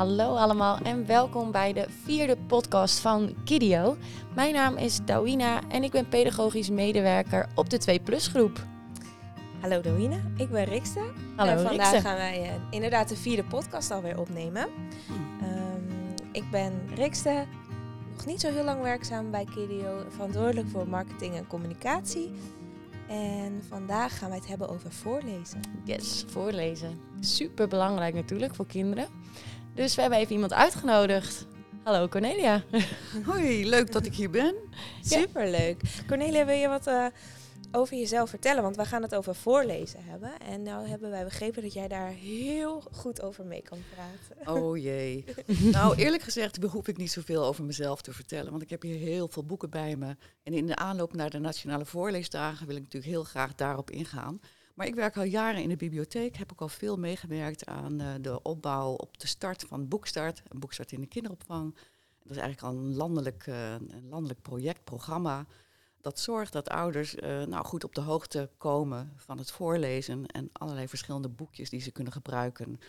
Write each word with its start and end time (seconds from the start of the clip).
Hallo 0.00 0.34
allemaal 0.34 0.78
en 0.82 1.06
welkom 1.06 1.50
bij 1.50 1.72
de 1.72 1.86
vierde 2.04 2.36
podcast 2.36 2.98
van 2.98 3.34
Kidio. 3.44 3.96
Mijn 4.34 4.54
naam 4.54 4.76
is 4.76 4.98
Dawina 5.04 5.60
en 5.68 5.82
ik 5.82 5.90
ben 5.90 6.08
pedagogisch 6.08 6.70
medewerker 6.70 7.48
op 7.54 7.70
de 7.70 7.78
2 7.78 8.00
Plus 8.00 8.26
groep. 8.26 8.66
Hallo 9.60 9.80
Dawina, 9.80 10.20
ik 10.36 10.50
ben 10.50 10.64
Rikste. 10.64 11.12
Hallo 11.36 11.52
en 11.52 11.60
vandaag 11.60 12.02
gaan 12.02 12.16
wij 12.16 12.42
eh, 12.42 12.54
inderdaad 12.70 13.08
de 13.08 13.16
vierde 13.16 13.44
podcast 13.44 13.90
alweer 13.90 14.18
opnemen. 14.18 14.68
Ehm, 15.40 16.24
ik 16.32 16.50
ben 16.50 16.72
Rikste, 16.94 17.46
nog 18.16 18.26
niet 18.26 18.40
zo 18.40 18.50
heel 18.50 18.64
lang 18.64 18.82
werkzaam 18.82 19.30
bij 19.30 19.44
Kidio, 19.44 20.04
verantwoordelijk 20.08 20.68
voor 20.68 20.88
marketing 20.88 21.34
en 21.34 21.46
communicatie. 21.46 22.30
En 23.08 23.62
vandaag 23.68 24.18
gaan 24.18 24.28
wij 24.28 24.38
het 24.38 24.48
hebben 24.48 24.68
over 24.68 24.92
voorlezen. 24.92 25.60
Yes, 25.84 26.24
voorlezen. 26.28 27.00
Super 27.20 27.68
belangrijk 27.68 28.14
natuurlijk 28.14 28.54
voor 28.54 28.66
kinderen. 28.66 29.06
Dus 29.80 29.94
we 29.94 30.00
hebben 30.00 30.18
even 30.18 30.32
iemand 30.32 30.52
uitgenodigd. 30.52 31.46
Hallo 31.82 32.08
Cornelia. 32.08 32.62
Hoi, 33.26 33.68
leuk 33.68 33.92
dat 33.92 34.06
ik 34.06 34.14
hier 34.14 34.30
ben. 34.30 34.54
Superleuk. 35.02 35.80
Cornelia, 36.06 36.44
wil 36.44 36.54
je 36.54 36.68
wat 36.68 36.86
eh, 36.86 37.06
over 37.72 37.96
jezelf 37.96 38.30
vertellen? 38.30 38.62
Want 38.62 38.76
we 38.76 38.84
gaan 38.84 39.02
het 39.02 39.14
over 39.14 39.34
voorlezen 39.34 40.04
hebben. 40.04 40.38
En 40.38 40.62
nou 40.62 40.86
hebben 40.86 41.10
wij 41.10 41.24
begrepen 41.24 41.62
dat 41.62 41.72
jij 41.72 41.88
daar 41.88 42.08
heel 42.08 42.82
goed 42.92 43.22
over 43.22 43.44
mee 43.44 43.62
kan 43.62 43.78
praten. 43.94 44.52
Oh 44.62 44.76
jee. 44.76 45.24
nou, 45.72 45.96
eerlijk 45.96 46.22
gezegd 46.22 46.60
behoef 46.60 46.88
ik 46.88 46.96
niet 46.96 47.10
zoveel 47.10 47.44
over 47.44 47.64
mezelf 47.64 48.02
te 48.02 48.12
vertellen, 48.12 48.50
want 48.50 48.62
ik 48.62 48.70
heb 48.70 48.82
hier 48.82 48.98
heel 48.98 49.28
veel 49.28 49.44
boeken 49.44 49.70
bij 49.70 49.96
me. 49.96 50.16
En 50.42 50.52
in 50.52 50.66
de 50.66 50.76
aanloop 50.76 51.14
naar 51.14 51.30
de 51.30 51.38
Nationale 51.38 51.84
Voorleesdagen 51.84 52.66
wil 52.66 52.76
ik 52.76 52.82
natuurlijk 52.82 53.12
heel 53.12 53.24
graag 53.24 53.54
daarop 53.54 53.90
ingaan. 53.90 54.40
Maar 54.80 54.88
ik 54.88 54.94
werk 54.94 55.16
al 55.16 55.22
jaren 55.22 55.62
in 55.62 55.68
de 55.68 55.76
bibliotheek, 55.76 56.36
heb 56.36 56.52
ook 56.52 56.60
al 56.60 56.68
veel 56.68 56.96
meegewerkt 56.96 57.66
aan 57.66 58.00
eh, 58.00 58.14
de 58.20 58.42
opbouw 58.42 58.92
op 58.92 59.18
de 59.18 59.26
start 59.26 59.62
van 59.62 59.88
Boekstart, 59.88 60.42
een 60.48 60.60
Boekstart 60.60 60.92
in 60.92 61.00
de 61.00 61.06
kinderopvang. 61.06 61.74
Dat 62.22 62.30
is 62.30 62.36
eigenlijk 62.36 62.62
al 62.62 62.82
een 62.82 62.94
landelijk, 62.94 63.46
eh, 63.46 63.72
een 63.72 64.08
landelijk 64.08 64.42
project, 64.42 64.84
programma. 64.84 65.46
Dat 66.00 66.18
zorgt 66.18 66.52
dat 66.52 66.68
ouders 66.68 67.14
eh, 67.14 67.42
nou, 67.42 67.64
goed 67.64 67.84
op 67.84 67.94
de 67.94 68.00
hoogte 68.00 68.50
komen 68.58 69.12
van 69.16 69.38
het 69.38 69.50
voorlezen 69.50 70.26
en 70.26 70.48
allerlei 70.52 70.88
verschillende 70.88 71.28
boekjes 71.28 71.70
die 71.70 71.80
ze 71.80 71.90
kunnen 71.90 72.12
gebruiken 72.12 72.80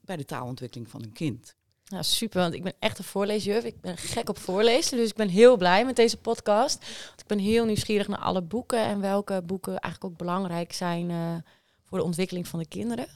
bij 0.00 0.16
de 0.16 0.24
taalontwikkeling 0.24 0.90
van 0.90 1.00
hun 1.00 1.12
kind. 1.12 1.56
Nou, 1.88 2.04
super, 2.04 2.40
want 2.40 2.54
ik 2.54 2.62
ben 2.62 2.72
echt 2.78 2.98
een 2.98 3.04
voorleesjuf. 3.04 3.64
Ik 3.64 3.80
ben 3.80 3.96
gek 3.96 4.28
op 4.28 4.38
voorlezen, 4.38 4.96
dus 4.96 5.08
ik 5.08 5.16
ben 5.16 5.28
heel 5.28 5.56
blij 5.56 5.84
met 5.84 5.96
deze 5.96 6.16
podcast. 6.16 6.78
Want 7.06 7.20
ik 7.20 7.26
ben 7.26 7.38
heel 7.38 7.64
nieuwsgierig 7.64 8.08
naar 8.08 8.18
alle 8.18 8.42
boeken 8.42 8.78
en 8.78 9.00
welke 9.00 9.42
boeken 9.42 9.78
eigenlijk 9.78 10.12
ook 10.12 10.18
belangrijk 10.18 10.72
zijn 10.72 11.10
eh, 11.10 11.34
voor 11.84 11.98
de 11.98 12.04
ontwikkeling 12.04 12.48
van 12.48 12.58
de 12.58 12.66
kinderen. 12.66 13.06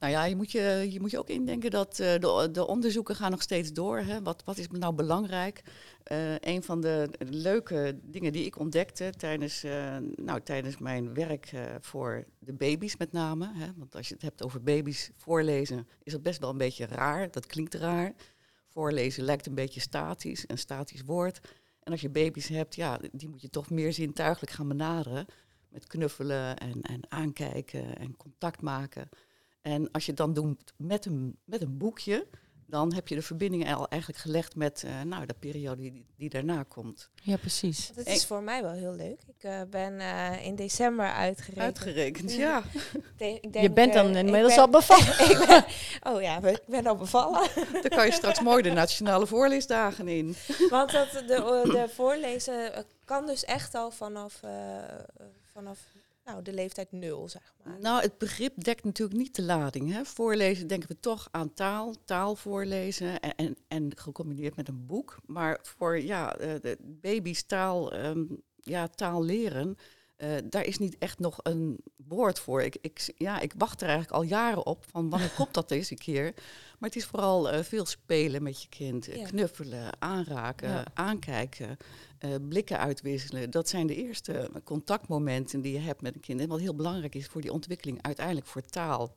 Nou 0.00 0.12
ja, 0.12 0.24
je 0.24 0.36
moet 0.36 0.52
je, 0.52 0.86
je, 0.90 1.00
moet 1.00 1.10
je 1.10 1.18
ook 1.18 1.28
indenken 1.28 1.70
dat 1.70 1.98
eh, 1.98 2.18
de, 2.18 2.48
de 2.52 2.66
onderzoeken 2.66 3.16
gaan 3.16 3.30
nog 3.30 3.42
steeds 3.42 3.72
door. 3.72 3.98
Hè. 3.98 4.22
Wat, 4.22 4.44
wat 4.44 4.58
is 4.58 4.68
nou 4.68 4.94
belangrijk? 4.94 5.62
Eh, 6.02 6.38
een 6.38 6.62
van 6.62 6.80
de 6.80 7.10
leuke 7.18 7.98
dingen 8.02 8.32
die 8.32 8.44
ik 8.44 8.58
ontdekte 8.58 9.12
tijdens, 9.16 9.64
eh, 9.64 9.96
nou, 10.14 10.40
tijdens 10.40 10.78
mijn 10.78 11.14
werk 11.14 11.52
voor 11.80 12.24
de 12.38 12.52
baby's 12.52 12.96
met 12.96 13.12
name. 13.12 13.52
Hè, 13.54 13.66
want 13.76 13.96
als 13.96 14.08
je 14.08 14.14
het 14.14 14.22
hebt 14.22 14.44
over 14.44 14.62
baby's 14.62 15.10
voorlezen, 15.16 15.88
is 16.02 16.12
dat 16.12 16.22
best 16.22 16.40
wel 16.40 16.50
een 16.50 16.56
beetje 16.58 16.86
raar. 16.86 17.30
Dat 17.30 17.46
klinkt 17.46 17.74
raar. 17.74 18.12
Voorlezen 18.68 19.24
lijkt 19.24 19.46
een 19.46 19.54
beetje 19.54 19.80
statisch, 19.80 20.44
een 20.46 20.58
statisch 20.58 21.02
woord. 21.06 21.40
En 21.82 21.92
als 21.92 22.00
je 22.00 22.10
baby's 22.10 22.48
hebt, 22.48 22.74
ja, 22.74 23.00
die 23.12 23.28
moet 23.28 23.40
je 23.40 23.50
toch 23.50 23.70
meer 23.70 23.92
zintuigelijk 23.92 24.52
gaan 24.52 24.68
benaderen. 24.68 25.26
Met 25.68 25.86
knuffelen 25.86 26.56
en, 26.56 26.82
en 26.82 27.00
aankijken 27.08 27.96
en 27.96 28.16
contact 28.16 28.62
maken. 28.62 29.08
En 29.62 29.90
als 29.90 30.04
je 30.04 30.10
het 30.10 30.20
dan 30.20 30.32
doet 30.34 30.72
met 30.76 31.06
een, 31.06 31.36
met 31.44 31.62
een 31.62 31.78
boekje, 31.78 32.26
dan 32.66 32.94
heb 32.94 33.08
je 33.08 33.14
de 33.14 33.22
verbinding 33.22 33.74
al 33.74 33.88
eigenlijk 33.88 34.20
gelegd 34.22 34.56
met 34.56 34.82
eh, 34.84 35.00
nou, 35.02 35.26
de 35.26 35.34
periode 35.38 35.82
die, 35.82 36.06
die 36.16 36.28
daarna 36.30 36.62
komt. 36.62 37.10
Ja, 37.22 37.36
precies. 37.36 37.92
Het 37.94 38.06
is 38.06 38.26
voor 38.26 38.42
mij 38.42 38.62
wel 38.62 38.72
heel 38.72 38.94
leuk. 38.94 39.20
Ik 39.26 39.44
eh, 39.44 39.60
ben 39.70 40.00
eh, 40.00 40.46
in 40.46 40.54
december 40.54 41.12
uitgerekend. 41.12 41.64
Uitgerekend, 41.64 42.32
ja. 42.34 42.62
Ik 43.16 43.42
Je 43.42 43.50
denk, 43.50 43.74
bent 43.74 43.92
dan 43.92 44.16
inmiddels 44.16 44.54
ben- 44.54 44.62
al 44.62 44.70
bevallen. 44.70 45.30
ik 45.30 45.46
ben, 45.46 45.64
oh 46.12 46.22
ja, 46.22 46.42
ik 46.42 46.62
ben 46.66 46.86
al 46.86 46.96
bevallen. 46.96 47.48
Dan 47.82 47.88
kan 47.88 48.06
je 48.06 48.12
straks 48.12 48.40
mooi 48.40 48.62
de 48.62 48.70
nationale 48.70 49.26
voorleesdagen 49.26 50.08
in. 50.08 50.34
Want 50.70 50.92
dat, 50.92 51.10
de, 51.10 51.60
de 51.64 51.86
voorlezen 51.94 52.84
kan 53.04 53.26
dus 53.26 53.44
echt 53.44 53.74
al 53.74 53.90
vanaf, 53.90 54.42
eh, 54.42 54.50
vanaf 55.52 55.78
nou, 56.30 56.42
de 56.42 56.52
leeftijd 56.52 56.92
nul, 56.92 57.28
zeg 57.28 57.54
maar. 57.64 57.80
Nou, 57.80 58.02
het 58.02 58.18
begrip 58.18 58.64
dekt 58.64 58.84
natuurlijk 58.84 59.18
niet 59.18 59.34
de 59.34 59.42
lading. 59.42 59.92
Hè. 59.92 60.04
Voorlezen 60.04 60.66
denken 60.66 60.88
we 60.88 61.00
toch 61.00 61.28
aan 61.30 61.52
taal, 61.52 61.94
taal 62.04 62.36
voorlezen 62.36 63.20
en, 63.20 63.34
en, 63.36 63.56
en 63.68 63.90
gecombineerd 63.96 64.56
met 64.56 64.68
een 64.68 64.86
boek. 64.86 65.16
Maar 65.26 65.58
voor 65.62 66.00
ja, 66.00 66.36
eh, 66.36 66.60
de 66.60 66.76
baby's 66.80 67.42
taal, 67.42 67.92
ehm, 67.92 68.24
ja, 68.56 68.88
taal 68.88 69.24
leren, 69.24 69.76
eh, 70.20 70.30
daar 70.44 70.64
is 70.64 70.78
niet 70.78 70.98
echt 70.98 71.18
nog 71.18 71.38
een 71.42 71.78
woord 72.08 72.38
voor. 72.38 72.62
Ik, 72.62 72.76
ik, 72.80 73.12
ja, 73.16 73.40
ik 73.40 73.52
wacht 73.58 73.80
er 73.80 73.88
eigenlijk 73.88 74.16
al 74.16 74.22
jaren 74.22 74.66
op 74.66 74.84
van 74.90 75.10
wanneer 75.10 75.30
komt 75.36 75.54
dat 75.54 75.68
deze 75.68 75.94
keer. 75.94 76.32
Maar 76.78 76.88
het 76.88 76.96
is 76.96 77.04
vooral 77.04 77.50
eh, 77.50 77.62
veel 77.62 77.86
spelen 77.86 78.42
met 78.42 78.62
je 78.62 78.68
kind. 78.68 79.08
eh, 79.08 79.16
Ja. 79.16 79.26
Knuffelen, 79.26 79.90
aanraken, 80.00 80.68
Ja. 80.68 80.84
aankijken, 80.94 81.76
blikken 82.48 82.78
uitwisselen. 82.78 83.50
Dat 83.50 83.68
zijn 83.68 83.86
de 83.86 83.94
eerste 83.96 84.50
contactmomenten 84.64 85.60
die 85.60 85.72
je 85.72 85.78
hebt 85.78 86.00
met 86.02 86.14
een 86.14 86.20
kind. 86.20 86.40
En 86.40 86.48
wat 86.48 86.60
heel 86.60 86.74
belangrijk 86.74 87.14
is 87.14 87.26
voor 87.26 87.40
die 87.40 87.52
ontwikkeling 87.52 88.02
uiteindelijk 88.02 88.46
voor 88.46 88.62
taal. 88.62 89.14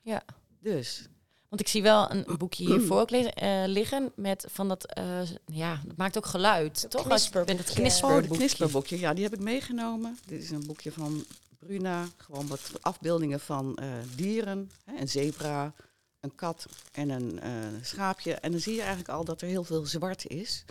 Ja. 0.00 0.22
Dus, 0.60 1.08
Want 1.52 1.64
ik 1.64 1.70
zie 1.70 1.82
wel 1.82 2.10
een 2.10 2.24
boekje 2.38 2.64
hiervoor 2.66 3.00
ook 3.00 3.10
eh, 3.10 3.62
liggen 3.66 4.12
met 4.16 4.46
van 4.50 4.68
dat, 4.68 4.86
eh, 4.94 5.20
ja, 5.46 5.80
dat 5.86 5.96
maakt 5.96 6.16
ook 6.16 6.26
geluid, 6.26 6.82
Dat 6.82 6.90
toch? 6.90 7.10
Als 7.10 7.28
je- 7.28 7.42
met 7.46 7.58
het 7.58 7.72
knisperboekje. 7.72 8.30
oh, 8.30 8.36
knisperboekje. 8.36 8.98
ja, 8.98 9.14
die 9.14 9.24
heb 9.24 9.32
ik 9.32 9.40
meegenomen. 9.40 10.18
Dit 10.26 10.42
is 10.42 10.50
een 10.50 10.66
boekje 10.66 10.92
van 10.92 11.24
Bruna. 11.58 12.04
Gewoon 12.16 12.46
wat 12.46 12.70
afbeeldingen 12.80 13.40
van 13.40 13.76
eh, 13.76 13.88
dieren. 14.16 14.70
Hè, 14.84 15.00
een 15.00 15.08
zebra, 15.08 15.74
een 16.20 16.34
kat 16.34 16.66
en 16.92 17.08
een 17.10 17.40
schaapje. 17.82 18.32
En 18.34 18.50
dan 18.50 18.60
zie 18.60 18.72
je 18.74 18.80
eigenlijk 18.80 19.08
al 19.08 19.24
dat 19.24 19.40
er 19.40 19.48
heel 19.48 19.64
veel 19.64 19.86
zwart 19.86 20.26
is. 20.26 20.64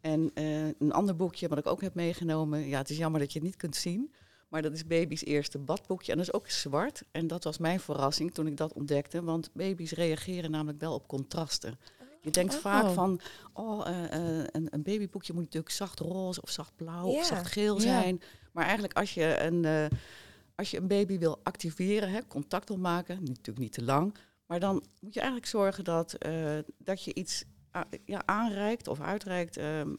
En 0.00 0.30
een 0.78 0.92
ander 0.92 1.16
boekje 1.16 1.48
wat 1.48 1.58
ik 1.58 1.66
ook 1.66 1.80
heb 1.80 1.94
meegenomen. 1.94 2.68
Ja, 2.68 2.78
het 2.78 2.90
is 2.90 2.96
jammer 2.96 3.20
dat 3.20 3.32
je 3.32 3.38
het 3.38 3.48
niet 3.48 3.56
kunt 3.56 3.76
zien. 3.76 4.12
Maar 4.52 4.62
dat 4.62 4.72
is 4.72 4.86
baby's 4.86 5.24
eerste 5.24 5.58
badboekje. 5.58 6.12
En 6.12 6.18
dat 6.18 6.26
is 6.26 6.32
ook 6.32 6.48
zwart. 6.50 7.02
En 7.10 7.26
dat 7.26 7.44
was 7.44 7.58
mijn 7.58 7.80
verrassing 7.80 8.34
toen 8.34 8.46
ik 8.46 8.56
dat 8.56 8.72
ontdekte. 8.72 9.22
Want 9.22 9.50
baby's 9.52 9.90
reageren 9.92 10.50
namelijk 10.50 10.80
wel 10.80 10.94
op 10.94 11.08
contrasten. 11.08 11.78
Je 12.20 12.30
denkt 12.30 12.54
Oh. 12.54 12.60
vaak 12.60 12.90
van, 12.94 13.20
oh, 13.52 13.88
eh, 13.88 14.04
eh, 14.40 14.46
een, 14.50 14.66
een 14.70 14.82
babyboekje 14.82 15.32
moet 15.32 15.42
natuurlijk 15.42 15.72
zacht 15.72 16.00
roze 16.00 16.42
of 16.42 16.50
zacht 16.50 16.76
blauw 16.76 17.06
of 17.06 17.24
zacht 17.24 17.52
geel 17.52 17.80
zijn. 17.80 18.22
Maar 18.52 18.64
eigenlijk 18.64 18.94
als 18.94 19.14
je 19.14 19.40
een, 19.40 19.64
eh, 19.64 19.86
als 20.54 20.70
je 20.70 20.76
een 20.78 20.86
baby 20.86 21.18
wil 21.18 21.40
activeren, 21.42 22.10
hè, 22.10 22.26
contact 22.28 22.68
wil 22.68 22.78
maken, 22.78 23.18
natuurlijk 23.18 23.58
niet 23.58 23.72
te 23.72 23.82
lang. 23.84 24.14
Maar 24.46 24.60
dan 24.60 24.74
moet 25.00 25.14
je 25.14 25.20
eigenlijk 25.20 25.48
zorgen 25.50 25.84
dat, 25.84 26.16
dat 26.78 27.04
je 27.04 27.14
iets 27.14 27.44
a- 27.76 27.88
ja, 28.04 28.22
aanreikt 28.26 28.88
of 28.88 29.00
uitreikt 29.00 29.58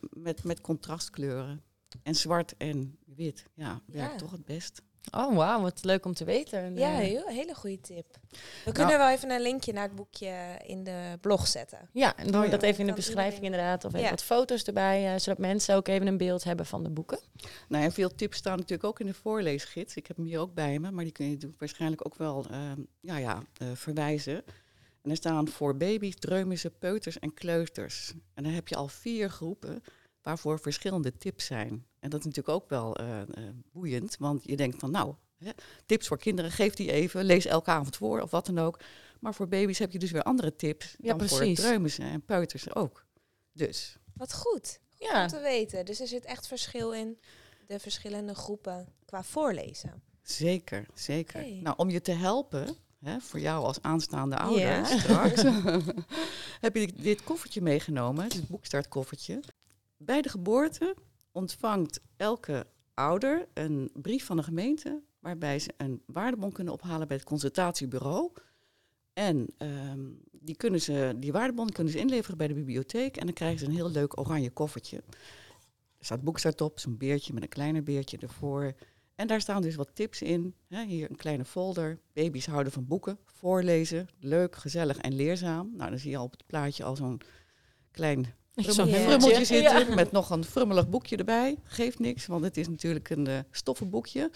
met, 0.09 0.43
met 0.43 0.61
contrastkleuren. 0.61 1.61
En 2.03 2.15
zwart 2.15 2.53
en 2.57 2.97
wit, 3.15 3.45
ja, 3.53 3.81
werkt 3.85 4.11
Ja. 4.11 4.17
toch 4.17 4.31
het 4.31 4.45
best. 4.45 4.81
Oh, 5.11 5.35
wauw, 5.35 5.61
wat 5.61 5.83
leuk 5.83 6.05
om 6.05 6.13
te 6.13 6.23
weten. 6.25 6.59
En, 6.59 6.75
Ja, 6.75 6.91
eh, 6.91 6.97
heel, 6.97 7.27
hele 7.27 7.55
goede 7.55 7.79
tip. 7.81 8.05
We 8.65 8.71
kunnen 8.71 8.97
wel 8.97 9.09
even 9.09 9.31
een 9.31 9.41
linkje 9.41 9.73
naar 9.73 9.83
het 9.83 9.95
boekje 9.95 10.59
in 10.65 10.83
de 10.83 11.17
blog 11.21 11.47
zetten. 11.47 11.89
Ja, 11.91 12.15
en 12.17 12.23
doen 12.23 12.31
we 12.31 12.37
Oh 12.39 12.45
ja. 12.45 12.51
dat 12.51 12.61
even 12.61 12.79
in 12.79 12.87
de 12.87 12.93
beschrijving 12.93 13.43
inderdaad. 13.43 13.85
Of 13.85 13.91
even 13.93 14.03
Ja. 14.05 14.09
wat 14.09 14.23
foto's 14.23 14.63
erbij, 14.63 15.13
eh, 15.13 15.19
zodat 15.19 15.37
mensen 15.39 15.75
ook 15.75 15.87
even 15.87 16.07
een 16.07 16.17
beeld 16.17 16.43
hebben 16.43 16.65
van 16.65 16.83
de 16.83 16.89
boeken. 16.89 17.19
Nou 17.67 17.83
ja, 17.83 17.91
veel 17.91 18.15
tips 18.15 18.37
staan 18.37 18.55
natuurlijk 18.57 18.83
ook 18.83 18.99
in 18.99 19.05
de 19.05 19.13
voorleesgids. 19.13 19.95
Ik 19.95 20.07
heb 20.07 20.17
hem 20.17 20.25
hier 20.25 20.39
ook 20.39 20.53
bij 20.53 20.79
me, 20.79 20.91
maar 20.91 21.03
die 21.03 21.13
kun 21.13 21.29
je 21.29 21.53
waarschijnlijk 21.57 22.05
ook 22.05 22.15
wel 22.15 22.45
eh, 22.51 22.71
ja, 22.99 23.17
ja, 23.17 23.43
eh, 23.57 23.67
verwijzen. 23.73 24.43
En 25.01 25.09
er 25.09 25.15
staan 25.15 25.47
voor 25.47 25.77
baby's, 25.77 26.15
dreumissen, 26.15 26.77
peuters 26.77 27.19
en 27.19 27.33
kleuters. 27.33 28.13
En 28.33 28.43
dan 28.43 28.53
heb 28.53 28.67
je 28.67 28.75
al 28.75 28.87
vier 28.87 29.29
groepen 29.29 29.83
waarvoor 30.23 30.59
verschillende 30.59 31.17
tips 31.17 31.45
zijn. 31.45 31.85
En 31.99 32.09
dat 32.09 32.19
is 32.19 32.25
natuurlijk 32.25 32.55
ook 32.55 32.69
wel 32.69 32.95
eh, 32.95 33.21
eh, 33.21 33.27
boeiend, 33.71 34.15
want 34.19 34.41
je 34.45 34.55
denkt 34.55 34.79
van 34.79 34.91
nou, 34.91 35.15
hè, 35.37 35.51
tips 35.85 36.07
voor 36.07 36.17
kinderen, 36.17 36.51
geef 36.51 36.73
die 36.73 36.91
even, 36.91 37.23
lees 37.23 37.45
elke 37.45 37.69
avond 37.69 37.95
voor 37.95 38.21
of 38.21 38.31
wat 38.31 38.45
dan 38.45 38.59
ook. 38.59 38.79
Maar 39.19 39.33
voor 39.33 39.47
baby's 39.47 39.79
heb 39.79 39.91
je 39.91 39.99
dus 39.99 40.11
weer 40.11 40.23
andere 40.23 40.55
tips 40.55 40.95
Ja, 40.99 41.13
dan 41.13 41.27
voor 41.27 41.37
precies. 41.37 41.59
dreumissen 41.59 42.05
en 42.05 42.25
peuters 42.25 42.75
ook. 42.75 43.05
Dus 43.51 43.97
Wat 44.13 44.33
goed. 44.33 44.79
Ja, 44.97 45.21
Om 45.21 45.27
te 45.27 45.39
weten. 45.39 45.85
Dus 45.85 45.99
er 45.99 46.07
zit 46.07 46.25
echt 46.25 46.47
verschil 46.47 46.93
in 46.93 47.19
de 47.67 47.79
verschillende 47.79 48.35
groepen 48.35 48.87
qua 49.05 49.23
voorlezen. 49.23 50.03
Zeker, 50.21 50.85
zeker. 50.93 51.45
Nou, 51.61 51.75
om 51.77 51.89
je 51.89 52.01
te 52.01 52.11
helpen, 52.11 52.75
hè, 52.99 53.19
voor 53.19 53.39
jou 53.39 53.65
als 53.65 53.81
aanstaande 53.81 54.37
ouder 54.37 54.61
Ja. 54.61 54.83
straks, 54.99 55.41
heb 56.65 56.75
je 56.75 56.93
dit 56.95 57.23
koffertje 57.23 57.61
meegenomen, 57.61 58.29
dit 58.29 58.47
boekstartkoffertje. 58.47 59.39
Bij 60.05 60.21
de 60.21 60.29
geboorte 60.29 60.95
ontvangt 61.31 61.99
elke 62.15 62.67
ouder 62.93 63.47
een 63.53 63.89
brief 63.93 64.25
van 64.25 64.37
de 64.37 64.43
gemeente 64.43 65.01
waarbij 65.19 65.59
ze 65.59 65.73
een 65.77 66.01
waardebon 66.05 66.51
kunnen 66.51 66.73
ophalen 66.73 67.07
bij 67.07 67.17
het 67.17 67.25
consultatiebureau. 67.25 68.31
En 69.13 69.47
ehm, 69.57 70.01
die, 70.31 70.55
kunnen 70.55 70.81
ze, 70.81 71.13
die 71.17 71.31
waardebon 71.31 71.69
kunnen 71.69 71.93
ze 71.93 71.99
inleveren 71.99 72.37
bij 72.37 72.47
de 72.47 72.53
bibliotheek. 72.53 73.17
En 73.17 73.25
dan 73.25 73.33
krijgen 73.33 73.59
ze 73.59 73.65
een 73.65 73.71
heel 73.71 73.91
leuk 73.91 74.19
oranje 74.19 74.51
koffertje. 74.51 74.97
Er 75.97 76.05
staat 76.05 76.23
boekstart 76.23 76.61
op, 76.61 76.79
zo'n 76.79 76.97
beertje 76.97 77.33
met 77.33 77.43
een 77.43 77.49
kleiner 77.49 77.83
beertje 77.83 78.17
ervoor. 78.17 78.73
En 79.15 79.27
daar 79.27 79.41
staan 79.41 79.61
dus 79.61 79.75
wat 79.75 79.95
tips 79.95 80.21
in. 80.21 80.55
Hier 80.67 81.09
een 81.09 81.15
kleine 81.15 81.45
folder. 81.45 81.99
Baby's 82.13 82.45
houden 82.45 82.73
van 82.73 82.87
boeken. 82.87 83.17
Voorlezen. 83.25 84.07
Leuk, 84.19 84.55
gezellig 84.55 84.97
en 84.97 85.15
leerzaam. 85.15 85.71
Nou, 85.75 85.89
dan 85.89 85.99
zie 85.99 86.09
je 86.09 86.17
al 86.17 86.23
op 86.23 86.31
het 86.31 86.45
plaatje 86.45 86.83
al 86.83 86.95
zo'n 86.95 87.21
klein 87.91 88.33
Zo'n 88.55 88.87
frummeltje 88.87 89.45
zitten. 89.45 89.87
Ja. 89.87 89.95
Met 89.95 90.11
nog 90.11 90.29
een 90.29 90.43
frummelig 90.43 90.89
boekje 90.89 91.17
erbij. 91.17 91.57
Geeft 91.63 91.99
niks, 91.99 92.25
want 92.25 92.43
het 92.43 92.57
is 92.57 92.67
natuurlijk 92.67 93.09
een 93.09 93.27
eh 93.27 93.39
stoffen 93.51 93.89
boekje. 93.89 94.31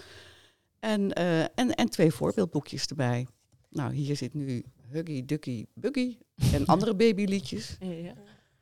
En, 0.80 1.14
eh, 1.14 1.42
en, 1.42 1.76
en 1.76 1.90
twee 1.90 2.12
voorbeeldboekjes 2.12 2.86
erbij. 2.86 3.28
Nou, 3.70 3.94
hier 3.94 4.16
zit 4.16 4.34
nu 4.34 4.64
Huggy, 4.90 5.26
Ducky, 5.26 5.66
Buggy. 5.74 6.18
En 6.54 6.66
andere 6.76 6.96
babyliedjes. 6.96 7.78
Ja. 7.80 8.14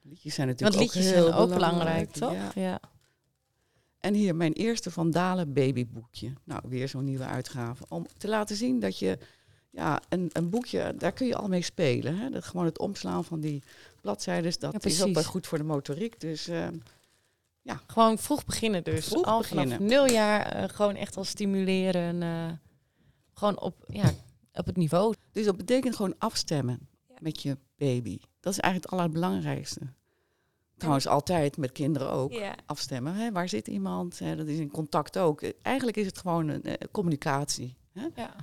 Liedjes 0.02 0.34
zijn 0.34 0.48
Want 0.48 0.60
natuurlijk 0.60 0.94
liedjes 0.94 1.08
ook 1.08 1.14
heel 1.14 1.28
zijn 1.28 1.40
ook 1.40 1.50
belangrijk, 1.50 2.12
toch? 2.12 2.34
Ja. 2.34 2.52
Ja. 2.56 2.80
En 4.00 4.14
hier 4.14 4.36
mijn 4.36 4.54
eerste 4.54 4.92
Van 4.92 5.12
Dalen 5.12 5.54
babyboekje. 5.54 6.34
Nou, 6.44 6.62
weer 6.68 6.88
zo'n 6.88 7.04
nieuwe 7.04 7.24
uitgave. 7.24 7.84
Om 7.90 8.06
te 8.18 8.28
laten 8.28 8.56
zien 8.56 8.80
dat 8.80 9.00
je, 9.00 9.18
ja, 9.76 10.02
een, 10.10 10.30
een 10.34 10.50
boekje, 10.50 10.94
daar 10.98 11.12
kun 11.12 11.28
je 11.28 11.36
al 11.36 11.48
mee 11.48 11.62
spelen. 11.62 12.18
Hè? 12.18 12.30
Dat, 12.30 12.44
gewoon 12.46 12.66
het 12.66 12.80
omslaan 12.80 13.24
van 13.26 13.40
die 13.40 13.64
bladzijden, 14.02 14.54
dat 14.60 14.74
Ja, 14.74 14.90
is 14.90 15.04
ook 15.04 15.14
wel 15.14 15.24
goed 15.24 15.48
voor 15.48 15.58
de 15.58 15.64
motoriek. 15.64 16.20
Dus 16.20 16.48
eh, 16.48 16.68
Gewoon 17.88 18.18
vroeg 18.18 18.46
beginnen 18.46 18.84
dus. 18.84 19.08
Vroeg 19.08 19.26
Al 19.26 19.38
beginnen. 19.40 19.68
vanaf 19.68 19.80
nul 19.92 20.10
jaar 20.12 20.46
eh, 20.46 20.70
gewoon 20.70 20.96
echt 20.96 21.18
al 21.18 21.24
stimuleren. 21.24 22.22
eh, 22.24 22.52
gewoon 23.34 23.60
op, 23.60 23.76
ja, 23.88 24.12
op 24.54 24.66
het 24.66 24.78
niveau. 24.78 25.14
Dus 25.32 25.46
dat 25.46 25.58
betekent 25.58 25.96
gewoon 25.96 26.16
afstemmen 26.18 26.88
Ja. 27.08 27.16
met 27.20 27.42
je 27.42 27.58
baby. 27.78 28.18
Dat 28.40 28.54
is 28.54 28.60
eigenlijk 28.60 28.92
het 28.92 29.00
allerbelangrijkste. 29.02 29.80
Trouwens, 30.78 31.08
altijd 31.08 31.58
met 31.58 31.72
kinderen 31.72 32.10
ook. 32.12 32.32
Ja. 32.32 32.56
Afstemmen. 32.66 33.14
Hè? 33.16 33.32
Waar 33.32 33.50
zit 33.50 33.68
iemand? 33.68 34.20
Hè? 34.20 34.36
Dat 34.36 34.48
is 34.48 34.60
in 34.60 34.72
contact 34.72 35.18
ook. 35.18 35.42
Eigenlijk 35.62 35.98
is 35.98 36.06
het 36.06 36.18
gewoon 36.18 36.48
een 36.48 36.64
eh, 36.64 36.74
communicatie. 36.92 37.76
Hè? 37.94 38.08
Ja. 38.16 38.36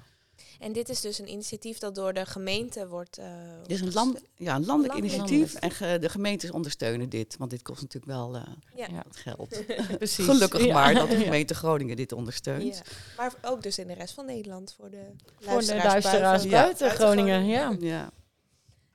En 0.61 0.73
dit 0.73 0.89
is 0.89 1.01
dus 1.01 1.19
een 1.19 1.29
initiatief 1.31 1.79
dat 1.79 1.95
door 1.95 2.13
de 2.13 2.27
gemeente 2.27 2.89
wordt... 2.89 3.19
eh, 3.19 3.27
Het 3.63 3.71
is 3.71 3.81
een, 3.81 3.93
land, 3.93 4.21
ja, 4.35 4.55
een 4.55 4.65
landelijk 4.67 4.95
Landelijk. 5.01 5.31
initiatief. 5.31 5.55
En 5.61 5.71
ge- 5.71 5.99
de 6.01 6.09
gemeentes 6.09 6.51
ondersteunen 6.51 7.09
dit. 7.09 7.37
Want 7.39 7.51
dit 7.51 7.63
kost 7.63 7.81
natuurlijk 7.81 8.13
wel 8.13 8.35
eh, 8.35 8.43
Ja. 8.75 8.87
Ja. 8.91 9.03
wat 9.07 9.17
geld. 9.17 9.63
Precies. 9.99 10.25
Gelukkig 10.25 10.65
Ja. 10.65 10.73
maar 10.73 10.95
dat 10.95 11.09
de 11.09 11.17
Ja. 11.19 11.23
gemeente 11.23 11.55
Groningen 11.55 11.97
dit 11.97 12.13
ondersteunt. 12.13 12.77
Ja. 12.77 12.83
Maar 13.17 13.33
ook 13.43 13.63
dus 13.63 13.79
in 13.79 13.87
de 13.87 13.95
rest 13.95 14.15
van 14.15 14.27
Nederland 14.27 14.75
voor 14.77 14.91
de 14.91 14.97
Voor 15.25 15.45
de 15.47 15.51
luisteraars 15.51 16.05
luisteraars 16.05 16.43
Ja. 16.43 16.51
buiten 16.51 16.91
Groningen. 16.91 17.47
Ja. 17.47 17.77
Ja. 17.81 18.11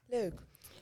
Leuk. 0.09 0.33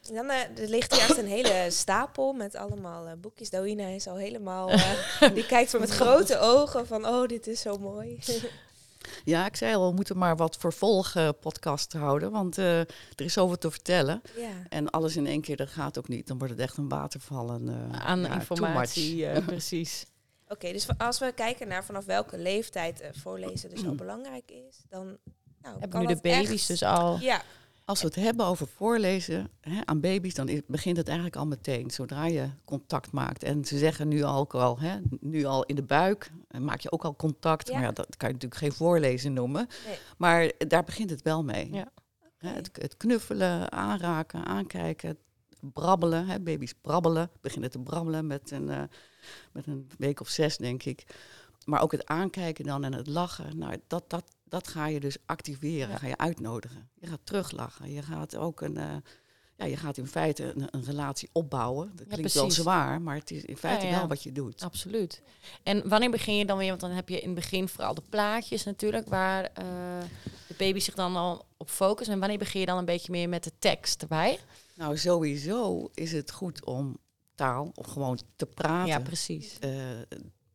En 0.10 0.16
dan 0.16 0.30
eh, 0.30 0.40
er 0.64 0.68
ligt 0.70 0.92
hier 0.94 1.02
echt 1.02 1.18
een 1.18 1.28
hele 1.28 1.66
stapel 1.70 2.34
met 2.34 2.56
allemaal 2.56 3.16
boekjes. 3.18 3.50
Dawina 3.50 3.88
is 3.88 4.08
al 4.08 4.16
helemaal... 4.18 4.70
eh, 4.70 4.92
die 5.34 5.46
kijkt 5.46 5.80
met 5.80 5.90
grote 5.90 6.40
ogen 6.40 6.88
van, 6.88 7.06
oh, 7.08 7.28
dit 7.28 7.48
is 7.48 7.62
zo 7.62 7.78
mooi. 7.78 8.20
Ja, 9.24 9.46
ik 9.46 9.56
zei 9.56 9.76
al, 9.76 9.90
we 9.90 9.96
moeten 9.96 10.18
maar 10.18 10.36
wat 10.36 10.58
vervolgpodcast 10.58 11.94
houden. 11.94 12.32
Want 12.32 12.58
eh, 12.58 12.80
er 12.80 12.88
is 13.16 13.34
zoveel 13.34 13.58
te 13.58 13.72
vertellen. 13.72 14.22
ja. 14.36 14.50
En 14.70 14.90
alles 14.90 15.16
in 15.16 15.28
één 15.28 15.42
keer, 15.42 15.56
dat 15.58 15.70
gaat 15.70 15.98
ook 15.98 16.08
niet. 16.08 16.28
Dan 16.28 16.38
wordt 16.38 16.54
het 16.54 16.62
echt 16.62 16.78
een 16.78 16.90
waterval. 16.90 17.50
En, 17.50 17.70
eh, 17.92 18.06
Aan 18.06 18.20
ja, 18.22 18.34
informatie. 18.34 19.26
eh, 19.28 19.46
precies. 19.56 20.06
Oké, 20.48 20.72
dus 20.72 20.88
als 20.98 21.20
we 21.20 21.32
kijken 21.36 21.68
naar 21.68 21.84
vanaf 21.86 22.06
welke 22.06 22.38
leeftijd 22.38 23.02
eh, 23.02 23.10
voorlezen 23.14 23.70
dus 23.70 23.86
al 23.86 23.96
belangrijk 24.06 24.52
is, 24.52 24.78
dan 24.90 25.18
nou, 25.62 25.80
Hebben 25.80 26.00
nu 26.00 26.06
de 26.08 26.20
baby's 26.22 26.50
echt- 26.60 26.68
dus 26.68 26.84
al. 26.84 27.18
Ja, 27.20 27.42
Als 27.86 28.02
we 28.02 28.08
het 28.08 28.16
hebben 28.16 28.46
over 28.46 28.68
voorlezen 28.68 29.50
hè, 29.62 29.86
aan 29.86 30.00
baby's, 30.00 30.34
dan 30.34 30.62
begint 30.68 30.98
het 30.98 31.08
eigenlijk 31.08 31.38
al 31.38 31.46
meteen. 31.46 31.92
Zodra 31.92 32.26
je 32.26 32.50
contact 32.64 33.12
maakt. 33.12 33.44
En 33.44 33.66
ze 33.66 33.78
zeggen 33.78 34.08
nu 34.08 34.24
al, 34.24 34.52
al, 34.52 34.80
hè, 34.80 34.98
nu 35.20 35.46
al 35.46 35.64
in 35.64 35.76
de 35.76 35.84
buik, 35.84 36.32
eh, 36.48 36.62
maak 36.62 36.80
je 36.80 36.92
ook 36.92 37.06
al 37.06 37.16
contact. 37.16 37.68
Ja. 37.68 37.74
Maar 37.74 37.84
ja, 37.84 37.92
dat 37.92 38.18
kan 38.18 38.28
je 38.28 38.34
natuurlijk 38.34 38.62
geen 38.62 38.74
voorlezen 38.74 39.34
noemen. 39.34 39.68
Nee. 39.86 39.98
Maar 40.18 40.52
daar 40.58 40.84
begint 40.84 41.10
het 41.10 41.22
wel 41.22 41.44
mee. 41.44 41.74
Ja. 41.74 41.92
Het 42.38 42.98
knuffelen, 42.98 43.72
aanraken, 43.72 44.46
aankijken, 44.46 45.18
brabbelen. 45.60 46.28
Hè, 46.28 46.40
baby's 46.40 46.74
brabbelen, 46.82 47.30
beginnen 47.42 47.72
te 47.72 47.80
brabbelen 47.80 48.28
met 48.28 48.52
een, 48.52 48.70
eh, 48.70 48.84
met 49.52 49.68
een 49.68 49.90
week 49.98 50.20
of 50.20 50.30
zes, 50.30 50.58
denk 50.58 50.84
ik. 50.84 51.06
Maar 51.66 51.82
ook 51.82 51.92
het 51.92 52.06
aankijken 52.06 52.66
dan 52.66 52.84
en 52.84 52.94
het 52.94 53.08
lachen, 53.08 53.58
nou, 53.58 53.78
dat, 53.88 54.10
dat, 54.10 54.35
dat 54.46 54.68
ga 54.68 54.88
je 54.88 55.00
dus 55.00 55.18
activeren, 55.26 55.90
Ja. 55.90 55.98
ga 55.98 56.08
je 56.08 56.18
uitnodigen. 56.18 56.90
Je 56.94 57.08
gaat 57.08 57.20
teruglachen, 57.24 57.92
je 57.92 58.02
gaat 58.02 58.36
ook 58.36 58.62
een, 58.62 58.78
eh, 58.78 58.96
ja, 59.58 59.66
je 59.66 59.78
gaat 59.78 59.98
in 59.98 60.08
feite 60.08 60.44
een, 60.56 60.68
een 60.72 60.84
relatie 60.84 61.30
opbouwen. 61.32 61.92
Dat 61.96 62.08
klinkt 62.08 62.34
wel 62.34 62.52
zwaar, 62.52 63.02
maar 63.02 63.16
het 63.16 63.32
is 63.32 63.44
in 63.46 63.58
feite 63.58 63.86
Ja, 63.86 63.92
wel 63.92 64.08
wat 64.08 64.24
je 64.24 64.32
doet. 64.32 64.62
Absoluut. 64.64 65.22
En 65.64 65.90
wanneer 65.90 66.12
begin 66.12 66.36
je 66.38 66.46
dan 66.46 66.58
weer? 66.58 66.70
Want 66.70 66.82
dan 66.82 66.92
heb 66.92 67.10
je 67.10 67.20
in 67.20 67.26
het 67.26 67.36
begin 67.36 67.68
vooral 67.68 67.94
de 67.94 68.04
plaatjes 68.10 68.64
natuurlijk, 68.64 69.08
waar 69.08 69.44
eh, 69.44 69.66
de 70.48 70.54
baby 70.58 70.80
zich 70.80 70.94
dan 70.96 71.16
al 71.16 71.46
op 71.58 71.70
focust. 71.70 72.10
En 72.10 72.20
wanneer 72.20 72.38
begin 72.38 72.60
je 72.60 72.66
dan 72.66 72.78
een 72.78 72.86
beetje 72.86 73.12
meer 73.12 73.30
met 73.30 73.44
de 73.44 73.52
tekst 73.60 74.02
erbij? 74.02 74.40
Nou, 74.74 74.98
sowieso 74.98 75.90
is 75.94 76.12
het 76.12 76.32
goed 76.32 76.66
om 76.66 76.98
taal, 77.36 77.72
of 77.76 77.86
gewoon 77.88 78.20
te 78.36 78.46
praten. 78.46 78.88
Ja, 78.88 79.00
precies. 79.00 79.58
eh, 79.60 79.72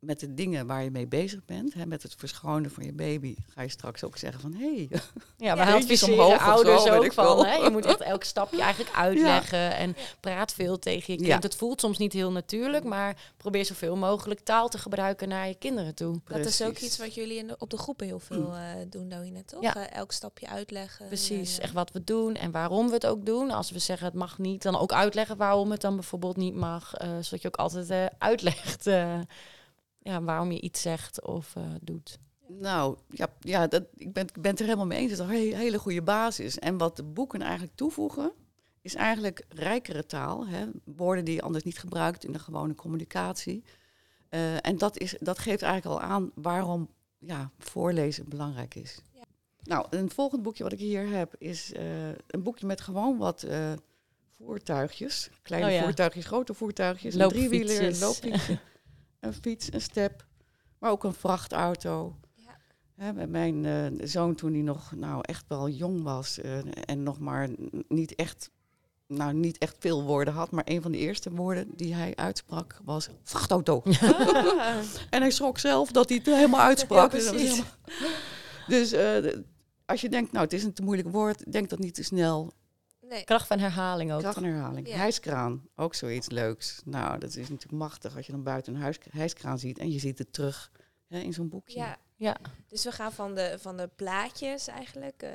met 0.01 0.19
de 0.19 0.33
dingen 0.33 0.67
waar 0.67 0.83
je 0.83 0.91
mee 0.91 1.07
bezig 1.07 1.45
bent, 1.45 1.73
hè, 1.73 1.85
met 1.85 2.03
het 2.03 2.15
verschonen 2.17 2.71
van 2.71 2.83
je 2.83 2.93
baby, 2.93 3.35
ga 3.47 3.61
je 3.61 3.69
straks 3.69 4.03
ook 4.03 4.17
zeggen 4.17 4.41
van 4.41 4.53
hé, 4.53 4.75
hey, 4.75 4.87
Ja, 5.37 5.55
we 5.55 5.61
Ja, 5.61 5.73
adviseren 5.73 6.13
omhoog 6.13 6.35
of 6.35 6.41
zo, 6.41 6.49
ouders 6.49 6.83
weet 6.83 6.93
ook 6.93 7.03
ik 7.03 7.13
van. 7.13 7.45
Hè? 7.45 7.55
Je 7.55 7.69
moet 7.69 7.85
echt 7.85 8.01
elk 8.01 8.23
stapje 8.23 8.61
eigenlijk 8.61 8.95
uitleggen 8.95 9.75
en 9.75 9.95
praat 10.19 10.53
veel 10.53 10.79
tegen 10.79 11.13
je 11.13 11.19
kind. 11.19 11.29
Ja. 11.29 11.39
Het 11.39 11.55
voelt 11.55 11.79
soms 11.79 11.97
niet 11.97 12.13
heel 12.13 12.31
natuurlijk, 12.31 12.83
maar 12.83 13.31
probeer 13.37 13.65
zoveel 13.65 13.95
mogelijk 13.95 14.39
taal 14.39 14.69
te 14.69 14.77
gebruiken 14.77 15.27
naar 15.29 15.47
je 15.47 15.55
kinderen 15.55 15.95
toe. 15.95 16.21
dat 16.27 16.45
is 16.45 16.61
ook 16.61 16.77
iets 16.77 16.97
wat 16.97 17.13
jullie 17.13 17.37
in 17.37 17.47
de, 17.47 17.55
op 17.57 17.69
de 17.69 17.77
groepen 17.77 18.05
heel 18.07 18.19
veel 18.19 18.55
eh, 18.55 18.61
doen, 18.89 19.09
Dawina, 19.09 19.41
toch? 19.45 19.61
Ja. 19.61 19.75
Eh, 19.75 19.97
elk 19.97 20.11
stapje 20.11 20.47
uitleggen. 20.47 21.07
Precies, 21.07 21.51
en, 21.53 21.57
eh, 21.57 21.63
echt 21.63 21.73
wat 21.73 21.91
we 21.91 22.03
doen 22.03 22.35
en 22.35 22.51
waarom 22.51 22.87
we 22.87 22.93
het 22.93 23.05
ook 23.05 23.25
doen. 23.25 23.51
Als 23.51 23.71
we 23.71 23.79
zeggen 23.79 24.05
het 24.05 24.15
mag 24.15 24.37
niet, 24.37 24.61
dan 24.61 24.77
ook 24.79 24.91
uitleggen 24.93 25.37
waarom 25.37 25.71
het 25.71 25.81
dan 25.81 25.95
bijvoorbeeld 25.95 26.37
niet 26.37 26.55
mag. 26.55 26.93
eh, 26.93 27.09
zodat 27.19 27.41
je 27.41 27.47
ook 27.47 27.55
altijd 27.57 27.89
eh, 27.89 28.05
uitlegt 28.17 28.87
eh, 28.87 29.19
ja, 30.01 30.21
waarom 30.23 30.51
je 30.51 30.61
iets 30.61 30.81
zegt 30.81 31.25
of 31.25 31.55
eh, 31.55 31.63
doet. 31.81 32.19
Nou, 32.47 32.97
ja, 33.09 33.27
ja 33.39 33.67
dat, 33.67 33.83
ik, 33.95 34.13
ben, 34.13 34.23
ik 34.23 34.41
ben 34.41 34.51
het 34.51 34.59
er 34.59 34.65
helemaal 34.65 34.85
mee 34.85 34.99
eens. 34.99 35.11
Het 35.11 35.19
is 35.19 35.25
een 35.25 35.31
he- 35.31 35.57
hele 35.57 35.79
goede 35.79 36.01
basis. 36.01 36.59
En 36.59 36.77
wat 36.77 36.95
de 36.95 37.03
boeken 37.03 37.41
eigenlijk 37.41 37.75
toevoegen, 37.75 38.31
is 38.81 38.95
eigenlijk 38.95 39.45
rijkere 39.49 40.05
taal. 40.05 40.47
Hè? 40.47 40.65
Woorden 40.85 41.25
die 41.25 41.35
je 41.35 41.41
anders 41.41 41.63
niet 41.63 41.79
gebruikt 41.79 42.23
in 42.23 42.31
de 42.31 42.39
gewone 42.39 42.75
communicatie. 42.75 43.63
Eh, 44.29 44.65
en 44.65 44.77
dat, 44.77 44.97
is, 44.97 45.15
dat 45.19 45.39
geeft 45.39 45.61
eigenlijk 45.61 46.01
al 46.01 46.09
aan 46.09 46.31
waarom 46.35 46.89
ja, 47.19 47.51
voorlezen 47.59 48.29
belangrijk 48.29 48.75
is. 48.75 48.99
Ja. 49.13 49.23
Nou, 49.63 49.85
een 49.89 50.09
volgend 50.09 50.41
boekje 50.41 50.63
wat 50.63 50.71
ik 50.71 50.79
hier 50.79 51.07
heb, 51.09 51.35
is 51.37 51.73
eh, 51.73 52.07
een 52.09 52.43
boekje 52.43 52.65
met 52.65 52.81
gewoon 52.81 53.17
wat 53.17 53.43
eh, 53.43 53.71
voertuigjes. 54.37 55.29
Kleine 55.41 55.67
Oh 55.67 55.73
ja. 55.73 55.83
voertuigjes, 55.83 56.25
grote 56.25 56.53
voertuigjes. 56.53 57.15
Een 57.15 57.29
driewieler, 57.29 57.83
een 57.83 57.99
Loopfietsjes. 57.99 58.01
loopfietsje, 58.01 58.59
een 59.21 59.33
fiets, 59.33 59.73
een 59.73 59.81
step. 59.81 60.25
Maar 60.79 60.91
ook 60.91 61.03
een 61.03 61.13
vrachtauto. 61.13 62.15
Ja. 62.35 62.57
Hè, 62.95 63.13
met 63.13 63.29
mijn 63.29 63.65
eh, 63.65 64.07
zoon 64.07 64.35
toen 64.35 64.53
hij 64.53 64.61
nog 64.61 64.91
nou, 64.95 65.19
echt 65.21 65.45
wel 65.47 65.69
jong 65.69 66.01
was 66.03 66.37
eh, 66.39 66.57
en 66.85 67.03
nog 67.03 67.19
maar 67.19 67.49
niet 67.87 68.15
echt, 68.15 68.49
nou, 69.07 69.33
niet 69.33 69.57
echt 69.57 69.75
veel 69.79 70.03
woorden 70.03 70.33
had, 70.33 70.51
maar 70.51 70.63
een 70.67 70.81
van 70.81 70.91
de 70.91 70.97
eerste 70.97 71.31
woorden 71.31 71.67
die 71.75 71.93
hij 71.93 72.15
uitsprak 72.15 72.79
was 72.83 73.09
vrachtauto. 73.23 73.81
en 75.09 75.21
hij 75.21 75.31
schrok 75.31 75.57
zelf 75.59 75.91
dat 75.91 76.09
hij 76.09 76.17
het 76.17 76.35
helemaal 76.35 76.61
uitsprak. 76.61 77.11
Ja, 77.11 77.17
Dus 77.17 77.25
dat 77.25 77.33
was 77.33 77.41
precies. 77.43 77.63
helemaal- 77.87 78.17
Dus 78.67 78.91
eh, 78.91 79.41
als 79.85 80.01
je 80.01 80.09
denkt, 80.09 80.31
nou 80.31 80.43
het 80.43 80.53
is 80.53 80.63
een 80.63 80.73
te 80.73 80.81
moeilijk 80.83 81.09
woord, 81.11 81.51
denk 81.51 81.69
dat 81.69 81.79
niet 81.79 81.93
te 81.93 82.03
snel. 82.03 82.51
Nee. 83.11 83.23
Kracht 83.23 83.47
van 83.47 83.59
herhaling 83.59 84.11
ook. 84.13 84.19
Kracht 84.19 84.37
en 84.37 84.43
herhaling. 84.43 84.87
Ja. 84.87 84.95
Hijskraan, 84.95 85.61
ook 85.75 85.93
zoiets 85.95 86.29
leuks. 86.29 86.81
Nou, 86.85 87.19
dat 87.19 87.29
is 87.29 87.49
natuurlijk 87.49 87.71
machtig 87.71 88.15
als 88.15 88.25
je 88.25 88.31
dan 88.31 88.43
buiten 88.43 88.73
een 88.75 88.81
huis, 88.81 88.97
hijskraan 89.09 89.59
ziet 89.59 89.79
en 89.79 89.91
je 89.91 89.99
ziet 89.99 90.17
het 90.17 90.33
terug 90.33 90.71
hè, 91.07 91.19
in 91.19 91.33
zo'n 91.33 91.49
boekje. 91.49 91.77
Ja. 91.79 91.97
Ja. 92.15 92.37
Dus 92.67 92.83
we 92.83 92.91
gaan 92.91 93.11
van 93.11 93.35
de, 93.35 93.55
van 93.59 93.77
de 93.77 93.89
plaatjes 93.95 94.67
eigenlijk, 94.67 95.21
eh, 95.23 95.29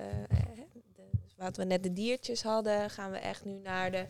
de, 0.95 1.03
wat 1.37 1.57
we 1.57 1.65
net 1.65 1.83
de 1.83 1.93
diertjes 1.93 2.43
hadden, 2.43 2.91
gaan 2.91 3.11
we 3.11 3.17
echt 3.19 3.45
nu 3.45 3.59
naar 3.63 3.91
de 3.91 4.07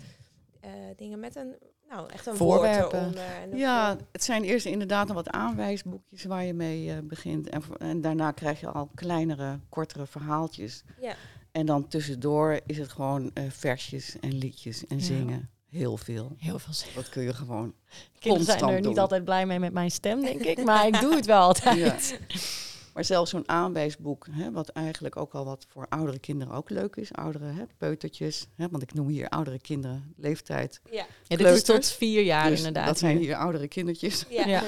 eh, 0.61 0.70
dingen 0.96 1.20
met 1.20 1.37
een, 1.37 1.56
nou 1.88 2.11
echt 2.11 2.26
een 2.26 2.37
Voorwerpen. 2.37 3.00
woord 3.02 3.16
eronder. 3.16 3.56
Ja, 3.58 3.92
voor- 3.96 4.06
het 4.12 4.25
zijn 4.25 4.44
eerst 4.44 4.66
inderdaad 4.66 5.06
nog 5.06 5.16
wat 5.16 5.30
aanwijsboekjes 5.30 6.25
waar 6.25 6.44
je 6.44 6.54
mee 6.54 6.90
eh, 6.92 6.99
begint. 7.02 7.49
En, 7.49 7.62
en 7.78 8.00
daarna 8.00 8.30
krijg 8.30 8.61
je 8.61 8.68
al 8.68 8.90
kleinere, 8.94 9.58
kortere 9.68 10.06
verhaaltjes. 10.06 10.82
ja. 11.00 11.14
En 11.56 11.66
dan 11.66 11.88
tussendoor 11.88 12.60
is 12.66 12.78
het 12.78 12.92
gewoon 12.92 13.30
eh, 13.34 13.44
versjes 13.48 14.16
en 14.20 14.34
liedjes 14.38 14.86
en 14.86 14.98
Ja. 14.98 15.04
zingen. 15.04 15.50
Heel 15.70 15.96
veel. 15.96 16.36
Heel 16.38 16.58
veel 16.58 16.72
zin. 16.72 16.88
Dat 16.94 17.08
kun 17.08 17.22
je 17.22 17.34
gewoon. 17.34 17.75
Kinderen 18.18 18.58
zijn 18.58 18.75
er 18.75 18.80
niet 18.80 18.98
altijd 18.98 19.25
blij 19.25 19.46
mee 19.46 19.58
met 19.58 19.72
mijn 19.72 19.90
stem, 19.90 20.20
denk 20.20 20.40
ik. 20.40 20.64
Maar 20.64 20.86
ik 20.86 21.00
doe 21.00 21.14
het 21.14 21.26
wel 21.26 21.40
altijd. 21.40 22.18
Maar 22.94 23.04
zelfs 23.04 23.30
zo'n 23.30 23.48
aanwijsboek, 23.48 24.26
hè, 24.30 24.50
wat 24.52 24.68
eigenlijk 24.68 25.16
ook 25.16 25.34
al 25.34 25.44
wat 25.44 25.66
voor 25.68 25.86
oudere 25.88 26.18
kinderen 26.18 26.54
ook 26.54 26.70
leuk 26.70 26.96
is. 26.96 27.12
Oudere 27.12 27.44
hè, 27.44 27.62
peutertjes, 27.76 28.46
hè, 28.54 28.68
want 28.70 28.82
ik 28.82 28.94
noem 28.94 29.08
hier 29.08 29.28
oudere 29.28 29.60
kinderen, 29.60 30.14
leeftijd. 30.16 30.80
Ja. 30.90 31.06
Ja, 31.22 31.36
dit 31.36 31.46
is 31.46 31.62
tot 31.62 31.86
vier 31.86 32.22
jaar 32.22 32.48
Dus 32.48 32.58
inderdaad. 32.58 32.86
dat 32.86 32.98
zijn 32.98 33.18
hier. 33.18 33.36
oudere 33.36 33.68
kindertjes. 33.68 34.25
Ja. 34.28 34.46
Ja. 34.56 34.62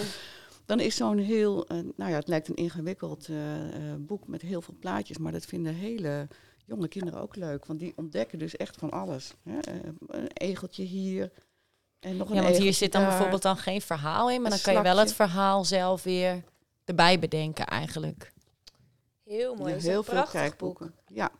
Dan 0.66 0.80
is 0.80 0.96
zo'n 0.96 1.18
heel, 1.18 1.66
eh, 1.66 1.76
nou 1.96 2.10
ja, 2.10 2.16
het 2.16 2.28
lijkt 2.28 2.48
een 2.48 2.54
ingewikkeld 2.56 3.28
eh, 3.28 3.36
boek 3.98 4.26
met 4.26 4.42
heel 4.42 4.62
veel 4.62 4.74
plaatjes, 4.80 5.18
maar 5.18 5.32
dat 5.32 5.44
vinden 5.44 5.74
hele 5.74 6.28
jonge 6.68 6.88
kinderen 6.88 7.20
ook 7.20 7.36
leuk, 7.36 7.66
want 7.66 7.78
die 7.78 7.92
ontdekken 7.96 8.38
dus 8.38 8.56
echt 8.56 8.76
van 8.76 8.90
alles. 8.90 9.34
Hè? 9.42 9.58
Een 10.06 10.28
egeltje 10.32 10.82
hier 10.82 11.30
en 12.00 12.16
nog 12.16 12.28
een 12.30 12.34
Ja, 12.36 12.42
want 12.42 12.56
hier 12.56 12.74
zit 12.74 12.92
dan 12.92 13.00
daar. 13.00 13.10
bijvoorbeeld 13.10 13.42
dan 13.42 13.56
geen 13.56 13.80
verhaal 13.82 14.30
in, 14.30 14.42
maar 14.42 14.50
Een 14.52 14.56
dan 14.56 14.74
kan 14.74 14.82
je 14.82 14.88
wel 14.94 14.98
het 14.98 15.12
verhaal 15.12 15.64
zelf 15.64 16.02
weer 16.02 16.42
erbij 16.84 17.18
bedenken 17.18 17.66
eigenlijk. 17.66 18.32
Heel 19.24 19.54
mooi. 19.54 19.74
Ja, 19.74 19.80
heel 19.80 19.98
een 19.98 20.04
veel 20.04 20.12
prachtig 20.12 20.40
kijkboeken. 20.40 20.86
boek. 21.06 21.16
Ja, 21.16 21.30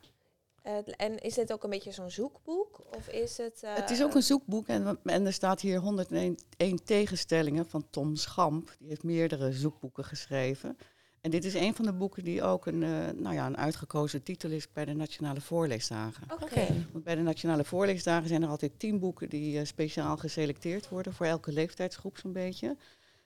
Eh, 0.61 0.73
en 0.97 1.17
is 1.19 1.33
dit 1.33 1.53
ook 1.53 1.63
een 1.63 1.69
beetje 1.69 1.91
zo'n 1.91 2.09
zoekboek? 2.11 2.81
Of 2.97 3.07
is 3.07 3.37
het... 3.37 3.63
eh, 3.63 3.75
het 3.75 3.89
is 3.89 4.03
ook 4.03 4.15
een 4.15 4.23
zoekboek 4.23 4.67
en, 4.67 4.99
en 5.03 5.25
er 5.25 5.33
staat 5.33 5.61
hier 5.61 5.79
101 5.79 6.37
tegenstellingen 6.83 7.65
van 7.65 7.85
Tom 7.89 8.15
Schamp. 8.15 8.75
Die 8.79 8.87
heeft 8.87 9.03
meerdere 9.03 9.51
zoekboeken 9.51 10.03
geschreven. 10.05 10.77
En 11.21 11.31
dit 11.31 11.45
is 11.45 11.53
een 11.53 11.75
van 11.75 11.85
de 11.85 11.93
boeken 11.93 12.23
die 12.23 12.43
ook 12.43 12.65
een, 12.65 12.83
eh, 12.83 12.89
nou 13.15 13.35
ja, 13.35 13.45
een 13.45 13.57
uitgekozen 13.57 14.23
titel 14.23 14.49
is 14.49 14.71
bij 14.71 14.85
de 14.85 14.93
Nationale 14.93 15.41
Voorleesdagen. 15.41 16.23
Oké. 16.41 16.65
Want 16.91 17.03
bij 17.03 17.15
de 17.15 17.21
Nationale 17.21 17.63
Voorleesdagen 17.63 18.27
zijn 18.27 18.43
er 18.43 18.49
altijd 18.49 18.79
tien 18.79 18.99
boeken 18.99 19.29
die 19.29 19.59
eh, 19.59 19.65
speciaal 19.65 20.17
geselecteerd 20.17 20.89
worden 20.89 21.13
voor 21.13 21.25
elke 21.25 21.51
leeftijdsgroep 21.51 22.17
zo'n 22.17 22.33
beetje. 22.33 22.77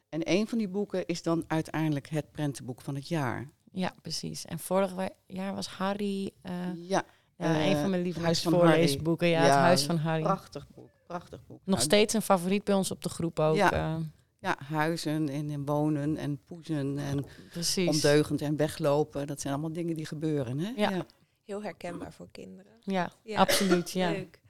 En 0.09 0.21
een 0.29 0.47
van 0.47 0.57
die 0.57 0.67
boeken 0.67 1.05
is 1.05 1.21
dan 1.21 1.43
uiteindelijk 1.47 2.07
het 2.09 2.31
prentenboek 2.31 2.81
van 2.81 2.95
het 2.95 3.07
jaar. 3.07 3.49
Ja, 3.71 3.93
precies. 4.01 4.45
En 4.45 4.59
vorig 4.59 4.93
jaar 5.27 5.53
was 5.55 5.67
Harry, 5.67 6.31
eh, 6.41 6.53
ja, 6.75 7.03
ja, 7.37 7.65
een 7.65 7.71
van 7.71 7.89
mijn 7.89 7.93
Het 7.93 8.01
lievelingsvoorleesboeken. 8.03 9.27
Ja, 9.27 9.39
het 9.39 9.47
Ja, 9.47 9.59
Huis 9.59 9.83
van 9.83 9.97
Harry. 9.97 10.21
prachtig 10.23 10.67
boek, 10.75 10.89
prachtig 11.07 11.39
boek. 11.47 11.57
Nog 11.57 11.75
Nou, 11.75 11.81
steeds 11.81 12.13
een 12.13 12.21
favoriet 12.21 12.63
bij 12.63 12.75
ons 12.75 12.91
op 12.91 13.03
de 13.03 13.09
groep 13.09 13.39
ook. 13.39 13.55
Ja. 13.55 13.99
Ja, 14.43 14.57
huizen 14.65 15.29
en, 15.29 15.49
en 15.49 15.65
wonen 15.65 16.17
en 16.17 16.39
poezen 16.45 16.97
en 16.97 17.25
precies. 17.51 17.87
ondeugend 17.89 18.41
en 18.41 18.55
weglopen. 18.55 19.27
Dat 19.27 19.41
zijn 19.41 19.53
allemaal 19.53 19.73
dingen 19.73 19.95
die 19.95 20.05
gebeuren. 20.05 20.59
Hè? 20.59 20.71
Ja. 20.75 21.05
Heel 21.45 21.63
herkenbaar 21.63 22.13
voor 22.13 22.27
kinderen. 22.31 22.71
Ja, 22.79 23.11
Ja. 23.23 23.39
absoluut. 23.39 23.91
Ja. 23.91 24.09
Leuk. 24.11 24.41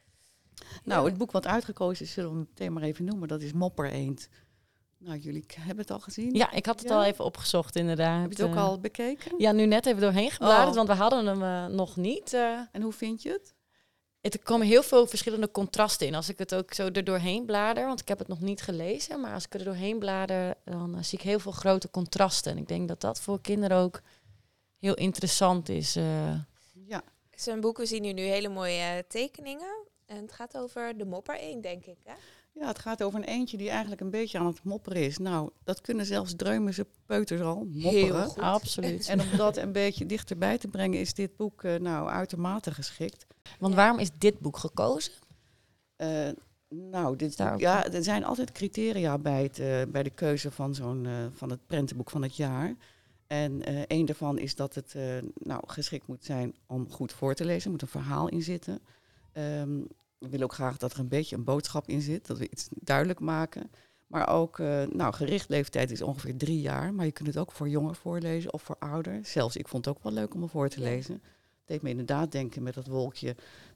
Nou, 0.84 1.06
het 1.10 1.18
boek 1.18 1.32
wat 1.32 1.48
uitgekozen 1.48 2.06
is, 2.06 2.12
zullen 2.12 2.30
we 2.32 2.36
meteen 2.38 2.74
maar 2.74 2.84
even 2.84 3.06
noemen, 3.06 3.28
dat 3.28 3.42
is 3.42 3.54
Mopper 3.54 3.92
Eend. 3.92 4.30
Nou, 4.98 5.18
jullie 5.18 5.46
hebben 5.60 5.78
het 5.78 5.92
al 5.92 6.00
gezien? 6.00 6.34
ja, 6.34 6.52
ik 6.52 6.66
had 6.66 6.80
het 6.80 6.90
Ja? 6.90 6.96
al 6.96 7.04
even 7.04 7.26
opgezocht 7.26 7.76
inderdaad. 7.76 8.22
Heb 8.22 8.32
je 8.34 8.42
het 8.44 8.52
ook 8.52 8.58
Eh, 8.58 8.64
al 8.64 8.80
bekeken? 8.80 9.32
Ja, 9.38 9.52
nu 9.52 9.66
net 9.66 9.86
even 9.86 10.02
doorheen 10.02 10.32
gebladerd, 10.32 10.70
Oh. 10.70 10.76
want 10.76 10.88
we 10.88 10.94
hadden 10.94 11.26
hem 11.26 11.44
eh, 11.44 11.76
nog 11.76 11.96
niet. 11.96 12.34
eh. 12.34 12.60
En 12.72 12.82
hoe 12.82 12.92
vind 12.94 13.22
je 13.22 13.30
het? 13.30 13.54
Het- 14.24 14.34
er 14.34 14.44
komen 14.44 14.68
heel 14.68 14.84
veel 14.84 15.08
verschillende 15.08 15.52
contrasten 15.52 16.08
in. 16.08 16.16
Als 16.16 16.30
ik 16.30 16.38
het 16.38 16.56
ook 16.56 16.74
zo 16.74 16.88
er 16.92 17.04
doorheen 17.04 17.46
blader, 17.46 17.86
want 17.86 18.00
ik 18.02 18.08
heb 18.08 18.20
het 18.20 18.28
nog 18.28 18.40
niet 18.40 18.62
gelezen, 18.62 19.20
maar 19.22 19.34
als 19.34 19.46
ik 19.46 19.54
er 19.54 19.64
doorheen 19.64 20.00
blader, 20.00 20.56
dan 20.66 20.96
eh, 20.98 21.04
zie 21.04 21.18
ik 21.18 21.24
heel 21.24 21.40
veel 21.40 21.52
grote 21.52 21.90
contrasten. 21.90 22.52
En 22.52 22.58
ik 22.58 22.68
denk 22.68 22.88
dat 22.88 23.02
dat 23.02 23.20
voor 23.22 23.42
kinderen 23.42 23.78
ook 23.78 24.02
heel 24.80 24.94
interessant 24.94 25.70
is. 25.70 25.96
eh. 25.96 26.34
Ja, 26.88 27.04
Het 27.30 27.40
is 27.40 27.46
een 27.46 27.62
boek, 27.62 27.78
we 27.78 27.86
zien 27.86 28.04
hier 28.04 28.14
nu 28.14 28.22
hele 28.22 28.50
mooie 28.50 28.82
eh, 28.82 28.98
tekeningen. 29.08 29.86
En 30.06 30.22
het 30.22 30.32
gaat 30.32 30.58
over 30.58 30.98
de 30.98 31.06
mopper 31.06 31.40
1, 31.40 31.62
denk 31.62 31.86
ik. 31.86 31.98
Hè? 32.04 32.14
Ja, 32.54 32.68
het 32.68 32.80
gaat 32.80 33.04
over 33.04 33.20
een 33.20 33.26
eentje 33.26 33.58
die 33.58 33.70
eigenlijk 33.70 34.02
een 34.02 34.10
beetje 34.10 34.40
aan 34.40 34.46
het 34.46 34.64
mopperen 34.64 35.04
is. 35.04 35.18
Nou, 35.18 35.50
dat 35.64 35.82
kunnen 35.82 36.06
zelfs 36.06 36.36
dreumense 36.36 36.88
peuters 37.06 37.42
al 37.42 37.68
mopperen. 37.70 38.26
goed. 38.26 38.44
Absoluut. 38.44 39.08
En 39.08 39.22
om 39.22 39.38
dat 39.38 39.58
een 39.58 39.72
beetje 39.72 40.06
dichterbij 40.06 40.58
te 40.58 40.68
brengen, 40.68 41.00
is 41.00 41.14
dit 41.14 41.36
boek 41.36 41.64
eh, 41.64 41.76
nou 41.80 42.10
uitermate 42.10 42.72
geschikt. 42.72 43.26
Want 43.60 43.76
waarom 43.76 44.00
is 44.00 44.10
dit 44.18 44.40
boek 44.40 44.58
gekozen? 44.58 45.14
Eh, 45.96 46.30
nou, 46.74 47.16
dit, 47.16 47.38
ja, 47.58 47.92
er 47.92 48.04
zijn 48.04 48.24
altijd 48.24 48.52
criteria 48.52 49.18
bij, 49.18 49.44
het, 49.44 49.60
eh, 49.60 49.82
bij 49.88 50.04
de 50.04 50.10
keuze 50.10 50.52
van, 50.52 50.76
zo'n, 50.76 51.06
eh, 51.06 51.14
van 51.32 51.50
het 51.50 51.68
prentenboek 51.68 52.10
van 52.10 52.22
het 52.22 52.36
jaar. 52.36 52.76
En 53.28 53.64
eh 53.64 53.82
een 53.88 54.06
daarvan 54.06 54.40
is 54.40 54.56
dat 54.56 54.76
het 54.76 54.96
eh, 54.96 55.04
nou, 55.34 55.62
geschikt 55.66 56.08
moet 56.08 56.26
zijn 56.26 56.56
om 56.68 56.92
goed 56.92 57.14
voor 57.14 57.34
te 57.34 57.46
lezen. 57.46 57.64
Er 57.64 57.72
moet 57.72 57.82
een 57.82 57.88
verhaal 57.88 58.28
in 58.28 58.42
zitten. 58.42 58.80
Ehm, 59.32 59.82
we 60.24 60.30
willen 60.30 60.46
ook 60.46 60.54
graag 60.54 60.78
dat 60.78 60.94
er 60.94 61.00
een 61.00 61.08
beetje 61.08 61.36
een 61.36 61.44
boodschap 61.44 61.88
in 61.88 62.02
zit, 62.02 62.28
dat 62.28 62.38
we 62.38 62.50
iets 62.50 62.68
duidelijk 62.72 63.20
maken. 63.20 63.72
Maar 64.08 64.30
ook, 64.30 64.60
eh, 64.60 64.84
nou, 64.84 65.14
gericht 65.14 65.50
leeftijd 65.50 65.92
is 65.92 66.02
ongeveer 66.02 66.38
drie 66.38 66.62
jaar. 66.62 66.94
Maar 66.94 67.06
je 67.06 67.12
kunt 67.12 67.28
het 67.28 67.38
ook 67.38 67.52
voor 67.52 67.70
jonger 67.70 67.96
voorlezen 67.96 68.54
of 68.54 68.62
voor 68.62 68.76
ouder. 68.80 69.20
Zelfs, 69.26 69.56
ik 69.56 69.68
vond 69.68 69.86
het 69.86 69.96
ook 69.96 70.04
wel 70.04 70.14
leuk 70.14 70.34
om 70.34 70.42
het 70.42 70.52
voor 70.52 70.70
te 70.70 70.80
lezen. 70.80 71.14
Het 71.14 71.66
deed 71.66 71.82
me 71.82 71.90
inderdaad 71.90 72.32
denken 72.32 72.64
met 72.64 72.74
dat 72.74 72.88
wolkje 72.88 73.36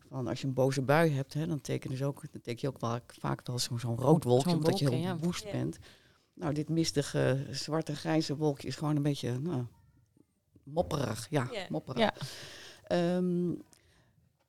van 0.09 0.27
als 0.27 0.41
je 0.41 0.47
een 0.47 0.53
boze 0.53 0.81
bui 0.81 1.11
hebt, 1.11 1.33
hè, 1.33 1.47
dan 1.47 1.61
teken, 1.61 1.89
dus 1.89 2.03
ook, 2.03 2.21
dan 2.31 2.41
teken 2.41 2.59
je 2.61 2.75
ook 2.75 2.81
wel, 2.81 2.99
vaak 3.07 3.47
wel 3.47 3.59
zo'n 3.59 3.97
rood 3.97 4.23
wolkje, 4.23 4.55
omdat 4.55 4.79
je 4.79 4.89
heel 4.89 4.99
ja. 4.99 5.17
woest 5.17 5.51
bent. 5.51 5.77
Nou, 6.33 6.53
dit 6.53 6.69
mistige, 6.69 7.45
zwarte, 7.51 7.95
grijze 7.95 8.35
wolkje 8.35 8.67
is 8.67 8.75
gewoon 8.75 8.95
een 8.95 9.01
beetje 9.01 9.39
nou, 9.39 9.65
mopperig. 10.63 11.27
Ja, 11.29 11.47
Ja. 11.51 11.65
mopperig. 11.69 11.99
Ja. 11.99 12.13
Ehm, 12.87 13.53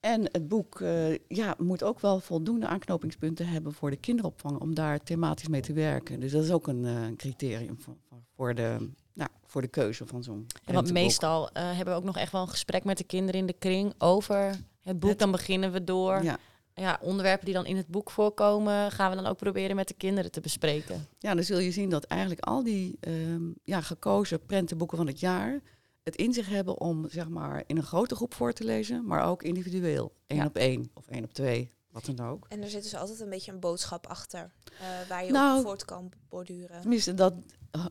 en 0.08 0.22
het 0.32 0.48
boek 0.48 0.80
eh, 0.80 1.14
ja, 1.28 1.54
moet 1.58 1.82
ook 1.82 2.00
wel 2.00 2.20
voldoende 2.20 2.66
aanknopingspunten 2.66 3.46
hebben 3.48 3.72
voor 3.72 3.90
de 3.90 3.96
kinderopvang 3.96 4.60
om 4.60 4.74
daar 4.74 5.02
thematisch 5.02 5.48
mee 5.48 5.60
te 5.60 5.72
werken. 5.72 6.20
Dus 6.20 6.32
dat 6.32 6.44
is 6.44 6.50
ook 6.50 6.66
een 6.66 6.84
eh, 6.84 7.16
criterium 7.16 7.80
voor, 7.80 7.96
voor- 8.36 8.54
de, 8.54 8.88
nou, 9.12 9.30
voor 9.46 9.60
de 9.62 9.68
keuze 9.68 10.06
van 10.06 10.22
zo'n 10.22 10.46
Ja, 10.64 10.72
want 10.72 10.92
meestal 10.92 11.50
eh, 11.50 11.62
hebben 11.66 11.94
we 11.94 12.00
ook 12.00 12.06
nog 12.06 12.16
echt 12.16 12.32
wel 12.32 12.40
een 12.42 12.48
gesprek 12.48 12.84
met 12.84 12.98
de 12.98 13.04
kinderen 13.04 13.40
in 13.40 13.46
de 13.46 13.52
kring 13.58 13.94
over 13.98 14.54
het 14.82 14.98
boek. 14.98 15.10
Het- 15.10 15.18
Dan 15.18 15.30
beginnen 15.30 15.72
we 15.72 15.84
door. 15.84 16.22
Ja. 16.22 16.38
Ja. 16.74 16.98
onderwerpen 17.02 17.44
die 17.44 17.54
dan 17.54 17.66
in 17.66 17.76
het 17.76 17.86
boek 17.86 18.10
voorkomen, 18.10 18.92
gaan 18.92 19.10
we 19.10 19.16
dan 19.16 19.26
ook 19.26 19.36
proberen 19.36 19.76
met 19.76 19.88
de 19.88 19.94
kinderen 19.94 20.30
te 20.30 20.40
bespreken. 20.40 21.06
ja, 21.18 21.34
dan 21.34 21.44
zul 21.44 21.58
je 21.58 21.70
zien 21.70 21.90
dat 21.90 22.04
eigenlijk 22.04 22.40
al 22.40 22.62
die 22.62 22.96
ehm, 23.00 23.42
ja, 23.64 23.80
gekozen 23.80 24.46
prentenboeken 24.46 24.96
van 24.96 25.06
het 25.06 25.20
jaar 25.20 25.60
het 26.08 26.16
in 26.16 26.32
zich 26.32 26.48
hebben 26.48 26.80
om 26.80 27.08
zeg 27.10 27.28
maar 27.28 27.62
in 27.66 27.76
een 27.76 27.82
grote 27.82 28.14
groep 28.14 28.34
voor 28.34 28.52
te 28.52 28.64
lezen, 28.64 29.06
maar 29.06 29.24
ook 29.24 29.42
individueel. 29.42 30.12
één 30.26 30.40
Ja. 30.40 30.46
op 30.46 30.56
één 30.56 30.90
of 30.94 31.06
één 31.08 31.24
op 31.24 31.32
twee, 31.32 31.70
wat 31.90 32.04
dan 32.04 32.26
ook. 32.28 32.46
En 32.48 32.62
er 32.62 32.68
zit 32.68 32.82
dus 32.82 32.94
altijd 32.94 33.20
een 33.20 33.28
beetje 33.30 33.52
een 33.52 33.60
boodschap 33.60 34.06
achter. 34.06 34.52
eh, 34.80 35.08
waar 35.08 35.24
je 35.24 35.32
Nou, 35.32 35.58
op 35.58 35.64
voort 35.64 35.84
kan 35.84 36.12
borduren. 36.28 36.80
Tenminste, 36.80 37.14
dat, 37.14 37.34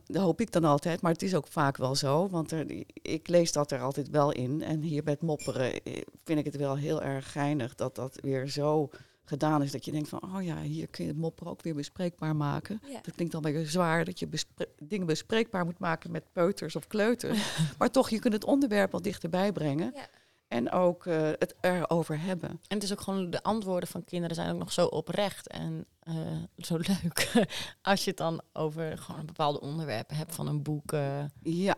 dat 0.04 0.22
hoop 0.22 0.40
ik 0.40 0.52
dan 0.52 0.64
altijd, 0.64 1.00
maar 1.00 1.12
het 1.12 1.22
is 1.22 1.34
ook 1.34 1.46
vaak 1.46 1.76
wel 1.76 1.94
zo. 1.94 2.28
Want 2.28 2.50
er, 2.50 2.84
ik 2.92 3.28
lees 3.28 3.52
dat 3.52 3.70
er 3.70 3.80
altijd 3.80 4.08
wel 4.10 4.32
in. 4.32 4.62
En 4.62 4.80
hier 4.80 5.02
bij 5.02 5.12
het 5.12 5.22
mopperen 5.22 5.82
eh, 5.82 6.02
vind 6.24 6.38
ik 6.38 6.44
het 6.44 6.56
wel 6.56 6.76
heel 6.76 7.02
erg 7.02 7.32
geinig 7.32 7.74
dat 7.74 7.94
dat 7.94 8.18
weer 8.20 8.48
zo 8.48 8.90
gedaan 9.28 9.62
is. 9.62 9.72
Dat 9.72 9.84
je 9.84 9.92
denkt 9.92 10.08
van, 10.08 10.22
oh 10.34 10.42
ja, 10.42 10.60
hier 10.60 10.86
kun 10.88 11.04
je 11.04 11.10
het 11.10 11.20
mopperen 11.20 11.52
ook 11.52 11.62
weer 11.62 11.74
bespreekbaar 11.74 12.36
maken. 12.36 12.80
Ja. 12.86 13.00
Dat 13.02 13.14
klinkt 13.14 13.32
dan 13.32 13.42
weer 13.42 13.66
zwaar, 13.66 14.04
dat 14.04 14.18
je 14.18 14.26
bespre- 14.26 14.68
dingen 14.82 15.06
bespreekbaar 15.06 15.64
moet 15.64 15.78
maken 15.78 16.10
met 16.10 16.32
peuters 16.32 16.76
of 16.76 16.86
kleuters. 16.86 17.58
maar 17.78 17.90
toch, 17.90 18.10
je 18.10 18.18
kunt 18.18 18.34
het 18.34 18.44
onderwerp 18.44 18.92
wat 18.92 19.04
dichterbij 19.04 19.52
brengen. 19.52 19.92
Ja. 19.94 20.06
En 20.48 20.70
ook 20.70 21.06
eh, 21.06 21.22
het 21.38 21.54
erover 21.60 22.20
hebben. 22.20 22.48
En 22.50 22.58
het 22.68 22.82
is 22.82 22.92
ook 22.92 23.00
gewoon, 23.00 23.30
de 23.30 23.42
antwoorden 23.42 23.88
van 23.88 24.04
kinderen 24.04 24.34
zijn 24.36 24.52
ook 24.52 24.58
nog 24.58 24.72
zo 24.72 24.86
oprecht 24.86 25.48
en 25.48 25.86
eh, 26.00 26.14
zo 26.56 26.76
leuk. 27.02 27.46
Als 27.82 28.04
je 28.04 28.08
het 28.10 28.18
dan 28.18 28.40
over 28.52 28.98
gewoon 28.98 29.26
bepaalde 29.26 29.60
onderwerpen 29.60 30.16
hebt 30.16 30.34
van 30.34 30.46
een 30.46 30.62
boek. 30.62 30.92
eh. 30.92 31.24
Ja, 31.42 31.74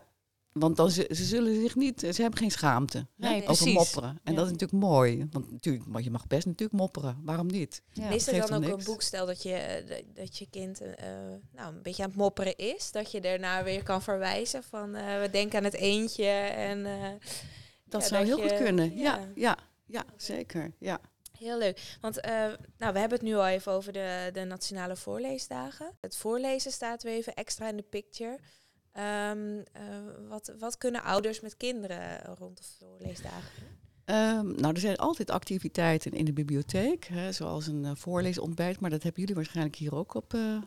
want 0.51 0.75
dan 0.77 0.91
ze, 0.91 1.09
ze 1.15 1.23
zullen 1.23 1.61
zich 1.61 1.75
niet, 1.75 1.99
ze 1.99 2.21
hebben 2.21 2.39
geen 2.39 2.51
schaamte 2.51 3.07
Nee, 3.15 3.31
over 3.33 3.43
precies. 3.45 3.73
mopperen. 3.73 4.09
En 4.23 4.31
Ja. 4.33 4.37
dat 4.37 4.45
is 4.45 4.51
natuurlijk 4.51 4.83
mooi, 4.83 5.27
want 5.31 5.51
natuurlijk, 5.51 5.85
maar 5.85 6.01
je 6.01 6.11
mag 6.11 6.27
best 6.27 6.45
natuurlijk 6.45 6.79
mopperen. 6.79 7.17
Waarom 7.23 7.47
niet? 7.47 7.81
Ja. 7.91 8.09
is 8.09 8.25
het 8.25 8.35
geeft 8.35 8.47
dan 8.47 8.57
ook 8.57 8.63
een 8.63 8.69
niks. 8.75 8.85
boek, 8.85 9.01
stel 9.01 9.25
dat 9.25 9.43
je, 9.43 9.53
eh, 9.53 10.03
dat- 10.15 10.37
je 10.37 10.47
kind 10.49 10.81
eh, 10.81 11.05
nou, 11.51 11.75
een 11.75 11.81
beetje 11.81 12.03
aan 12.03 12.09
het 12.09 12.17
mopperen 12.17 12.55
is, 12.57 12.91
dat 12.91 13.11
je 13.11 13.21
daarna 13.21 13.63
weer 13.63 13.83
kan 13.83 14.01
verwijzen 14.01 14.63
van 14.63 14.95
eh, 14.95 15.19
we 15.21 15.29
denken 15.29 15.57
aan 15.57 15.63
het 15.63 15.73
eentje 15.73 16.25
en 16.25 16.85
eh, 16.85 17.09
Dat 17.85 18.01
ja, 18.01 18.07
zou 18.07 18.25
heel 18.25 18.41
je- 18.41 18.49
goed 18.49 18.57
kunnen. 18.57 18.97
Ja, 18.97 19.15
ja. 19.17 19.27
ja, 19.35 19.57
ja, 19.85 20.03
zeker. 20.17 20.71
Ja. 20.79 20.99
Heel 21.37 21.57
leuk. 21.57 21.97
Want 22.01 22.19
eh, 22.19 22.31
nou, 22.77 22.93
we 22.93 22.99
hebben 22.99 23.17
het 23.17 23.21
nu 23.21 23.35
al 23.35 23.47
even 23.47 23.71
over 23.71 23.93
de, 23.93 24.29
de 24.33 24.43
Nationale 24.43 24.95
Voorleesdagen. 24.95 25.91
Het 26.01 26.15
voorlezen 26.15 26.71
staat 26.71 27.03
weer 27.03 27.13
even 27.13 27.33
extra 27.33 27.69
in 27.69 27.77
de 27.77 27.85
picture. 27.89 28.39
Ehm, 28.91 29.59
eh, 29.73 29.83
wat, 30.29 30.53
wat 30.59 30.77
kunnen 30.77 31.03
ouders 31.03 31.39
met 31.39 31.57
kinderen 31.57 32.21
rond 32.37 32.57
de 32.57 32.63
voorleesdagen 32.79 33.51
doen? 33.59 33.69
Ehm, 34.05 34.61
nou, 34.61 34.73
er 34.73 34.79
zijn 34.79 34.97
altijd 34.97 35.29
activiteiten 35.31 36.11
in 36.11 36.25
de 36.25 36.33
bibliotheek, 36.33 37.05
hè, 37.05 37.31
zoals 37.31 37.67
een 37.67 37.85
eh, 37.85 37.91
voorleesontbijt, 37.95 38.79
maar 38.79 38.89
dat 38.89 39.03
hebben 39.03 39.19
jullie 39.21 39.35
waarschijnlijk 39.35 39.75
hier 39.75 39.95
ook 39.95 40.13
op 40.13 40.33
eh, 40.33 40.57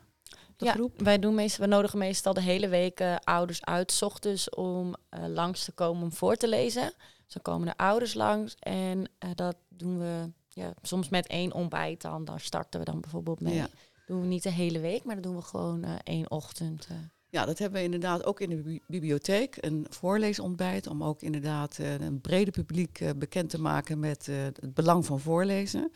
de 0.56 0.64
Ja, 0.64 0.72
groep. 0.72 1.00
wij 1.00 1.18
doen 1.18 1.34
meestal, 1.34 1.64
we 1.64 1.70
nodigen 1.70 1.98
meestal 1.98 2.34
de 2.34 2.40
hele 2.42 2.68
week 2.68 3.00
eh, 3.00 3.16
ouders 3.24 3.64
uit, 3.64 3.92
's 3.92 4.02
ochtends 4.02 4.50
om 4.50 4.94
eh, 5.08 5.26
langs 5.26 5.64
te 5.64 5.72
komen 5.72 6.02
om 6.02 6.12
voor 6.12 6.36
te 6.36 6.48
lezen. 6.48 6.92
Dus 7.24 7.32
dan 7.34 7.42
komen 7.42 7.66
de 7.66 7.76
ouders 7.76 8.14
langs 8.14 8.54
en 8.58 9.08
eh, 9.18 9.30
dat 9.34 9.56
doen 9.68 9.98
we 9.98 10.30
ja, 10.48 10.74
soms 10.82 11.08
met 11.08 11.26
één 11.26 11.52
ontbijt 11.52 12.02
dan. 12.02 12.24
Daar 12.24 12.40
starten 12.40 12.80
we 12.80 12.86
dan 12.86 13.00
bijvoorbeeld 13.00 13.40
mee. 13.40 13.54
Ja. 13.54 13.68
Doen 14.06 14.20
we 14.20 14.26
niet 14.26 14.42
de 14.42 14.50
hele 14.50 14.80
week, 14.80 15.04
maar 15.04 15.14
dat 15.14 15.24
doen 15.24 15.36
we 15.36 15.42
gewoon 15.42 15.84
eh, 15.84 15.94
één 16.04 16.30
ochtend. 16.30 16.88
Ja, 17.34 17.44
dat 17.44 17.58
hebben 17.58 17.78
we 17.78 17.84
inderdaad 17.84 18.24
ook 18.24 18.40
in 18.40 18.48
de 18.48 18.56
bi- 18.56 18.80
bibliotheek. 18.86 19.56
Een 19.60 19.86
voorleesontbijt 19.88 20.86
om 20.86 21.04
ook 21.04 21.22
inderdaad 21.22 21.78
eh, 21.78 22.00
een 22.00 22.20
brede 22.20 22.50
publiek 22.50 23.00
eh, 23.00 23.10
bekend 23.16 23.50
te 23.50 23.60
maken 23.60 23.98
met 23.98 24.28
eh, 24.28 24.36
het 24.42 24.74
belang 24.74 25.06
van 25.06 25.20
voorlezen. 25.20 25.92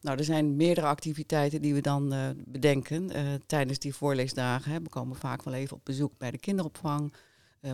Nou, 0.00 0.18
er 0.18 0.24
zijn 0.24 0.56
meerdere 0.56 0.86
activiteiten 0.86 1.62
die 1.62 1.74
we 1.74 1.80
dan 1.80 2.14
bedenken 2.46 3.10
tijdens 3.46 3.78
die 3.78 3.94
voorleesdagen. 3.94 4.82
We 4.82 4.88
komen 4.88 5.16
vaak 5.16 5.42
wel 5.42 5.54
even 5.54 5.76
op 5.76 5.84
bezoek 5.84 6.12
bij 6.18 6.30
de 6.30 6.38
kinderopvang. 6.38 7.14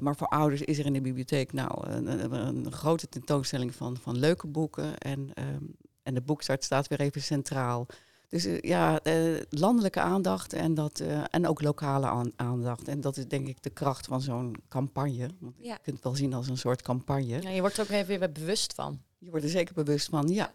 Maar 0.00 0.16
voor 0.16 0.26
ouders 0.26 0.62
is 0.62 0.78
er 0.78 0.86
in 0.86 0.92
de 0.92 1.00
bibliotheek 1.00 1.52
nou 1.52 1.88
een 1.90 2.72
grote 2.72 3.08
tentoonstelling 3.08 3.74
van, 3.74 3.96
van 3.96 4.18
leuke 4.18 4.46
boeken. 4.46 4.98
En, 4.98 5.30
ehm, 5.34 5.64
en 6.02 6.14
de 6.14 6.20
boekstart 6.20 6.64
staat 6.64 6.88
weer 6.88 7.00
even 7.00 7.22
centraal. 7.22 7.86
Dus 8.28 8.44
eh, 8.44 8.60
ja, 8.60 9.00
eh, 9.02 9.40
landelijke 9.50 10.00
aandacht 10.00 10.52
en, 10.52 10.74
dat, 10.74 11.00
eh, 11.00 11.24
en 11.30 11.46
ook 11.48 11.62
lokale 11.62 12.06
aan- 12.06 12.32
aandacht. 12.36 12.88
En 12.88 13.00
dat 13.00 13.16
is 13.16 13.26
denk 13.28 13.48
ik 13.48 13.62
de 13.62 13.70
kracht 13.70 14.06
van 14.06 14.20
zo'n 14.20 14.56
campagne. 14.68 15.28
Want 15.38 15.54
Ja. 15.58 15.72
Je 15.72 15.78
kunt 15.82 15.96
het 15.96 16.04
wel 16.04 16.14
zien 16.14 16.34
als 16.34 16.48
een 16.48 16.58
soort 16.58 16.82
campagne. 16.82 17.42
Ja, 17.42 17.50
je 17.50 17.60
wordt 17.60 17.76
er 17.76 17.82
ook 17.82 17.88
even 17.90 18.18
weer 18.18 18.32
bewust 18.32 18.72
van. 18.74 19.00
Je 19.18 19.30
wordt 19.30 19.44
er 19.44 19.50
zeker 19.50 19.74
bewust 19.74 20.08
van, 20.08 20.28
ja. 20.28 20.50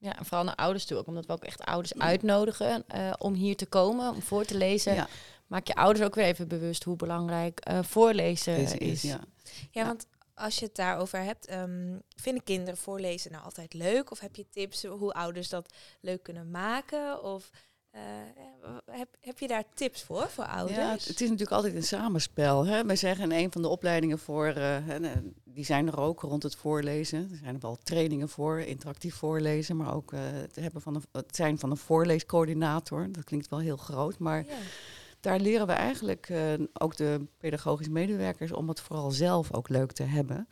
Ja, 0.00 0.18
en 0.18 0.24
vooral 0.24 0.44
naar 0.44 0.54
ouders 0.54 0.84
toe 0.84 0.98
ook, 0.98 1.06
omdat 1.06 1.26
we 1.26 1.32
ook 1.32 1.44
echt 1.44 1.64
ouders 1.64 1.98
uitnodigen 1.98 2.84
om 3.18 3.34
hier 3.34 3.56
te 3.56 3.66
komen, 3.66 4.14
om 4.14 4.22
voor 4.22 4.44
te 4.44 4.56
lezen. 4.56 4.94
ja. 4.94 5.08
Maak 5.46 5.66
je 5.66 5.74
ouders 5.74 6.06
ook 6.06 6.14
weer 6.14 6.24
even 6.24 6.48
bewust 6.48 6.84
hoe 6.84 6.96
belangrijk 6.96 7.70
voorlezen 7.82 8.56
is. 8.56 8.74
is, 8.74 9.02
ja. 9.02 9.20
Ja, 9.70 9.86
want 9.86 10.06
als 10.38 10.58
je 10.58 10.64
het 10.64 10.74
daarover 10.74 11.22
hebt, 11.22 11.46
ehm, 11.46 11.98
vinden 12.16 12.42
kinderen 12.44 12.76
voorlezen 12.76 13.32
nou 13.32 13.44
altijd 13.44 13.74
leuk? 13.74 14.10
Of 14.10 14.20
heb 14.20 14.36
je 14.36 14.48
tips 14.50 14.84
hoe 14.84 15.12
ouders 15.12 15.48
dat 15.48 15.74
leuk 16.00 16.22
kunnen 16.22 16.50
maken? 16.50 17.22
Of 17.22 17.50
eh, 17.90 18.00
heb, 18.90 19.08
heb 19.20 19.38
je 19.38 19.48
daar 19.48 19.64
tips 19.74 20.02
voor, 20.02 20.28
voor 20.28 20.44
ouders? 20.44 20.78
Ja, 20.78 20.90
het, 20.90 21.04
het 21.04 21.20
is 21.20 21.28
natuurlijk 21.28 21.56
altijd 21.56 21.74
een 21.74 21.82
samenspel. 21.82 22.66
Hè? 22.66 22.84
Wij 22.84 22.96
zeggen 22.96 23.24
in 23.32 23.44
een 23.44 23.52
van 23.52 23.62
de 23.62 23.68
opleidingen 23.68 24.18
voor, 24.18 24.46
eh, 24.46 24.96
eh, 24.96 25.16
die 25.44 25.64
zijn 25.64 25.86
er 25.86 26.00
ook 26.00 26.20
rond 26.20 26.42
het 26.42 26.56
voorlezen. 26.56 27.28
Er 27.30 27.36
zijn 27.36 27.54
er 27.54 27.60
wel 27.60 27.78
trainingen 27.82 28.28
voor, 28.28 28.60
interactief 28.60 29.14
voorlezen, 29.14 29.76
maar 29.76 29.94
ook 29.94 30.12
eh, 30.12 30.20
het, 30.22 30.56
hebben 30.56 30.82
van 30.82 30.94
een, 30.94 31.02
het 31.12 31.36
zijn 31.36 31.58
van 31.58 31.70
een 31.70 31.76
voorleescoördinator. 31.76 33.12
Dat 33.12 33.24
klinkt 33.24 33.48
wel 33.48 33.58
heel 33.58 33.76
groot, 33.76 34.18
maar 34.18 34.44
Ja. 34.46 34.54
Daar 35.20 35.40
leren 35.40 35.66
we 35.66 35.72
eigenlijk 35.72 36.28
eh, 36.28 36.52
ook 36.72 36.96
de 36.96 37.26
pedagogische 37.38 37.92
medewerkers 37.92 38.52
om 38.52 38.68
het 38.68 38.80
vooral 38.80 39.10
zelf 39.10 39.52
ook 39.54 39.68
leuk 39.68 39.92
te 39.92 40.02
hebben. 40.02 40.48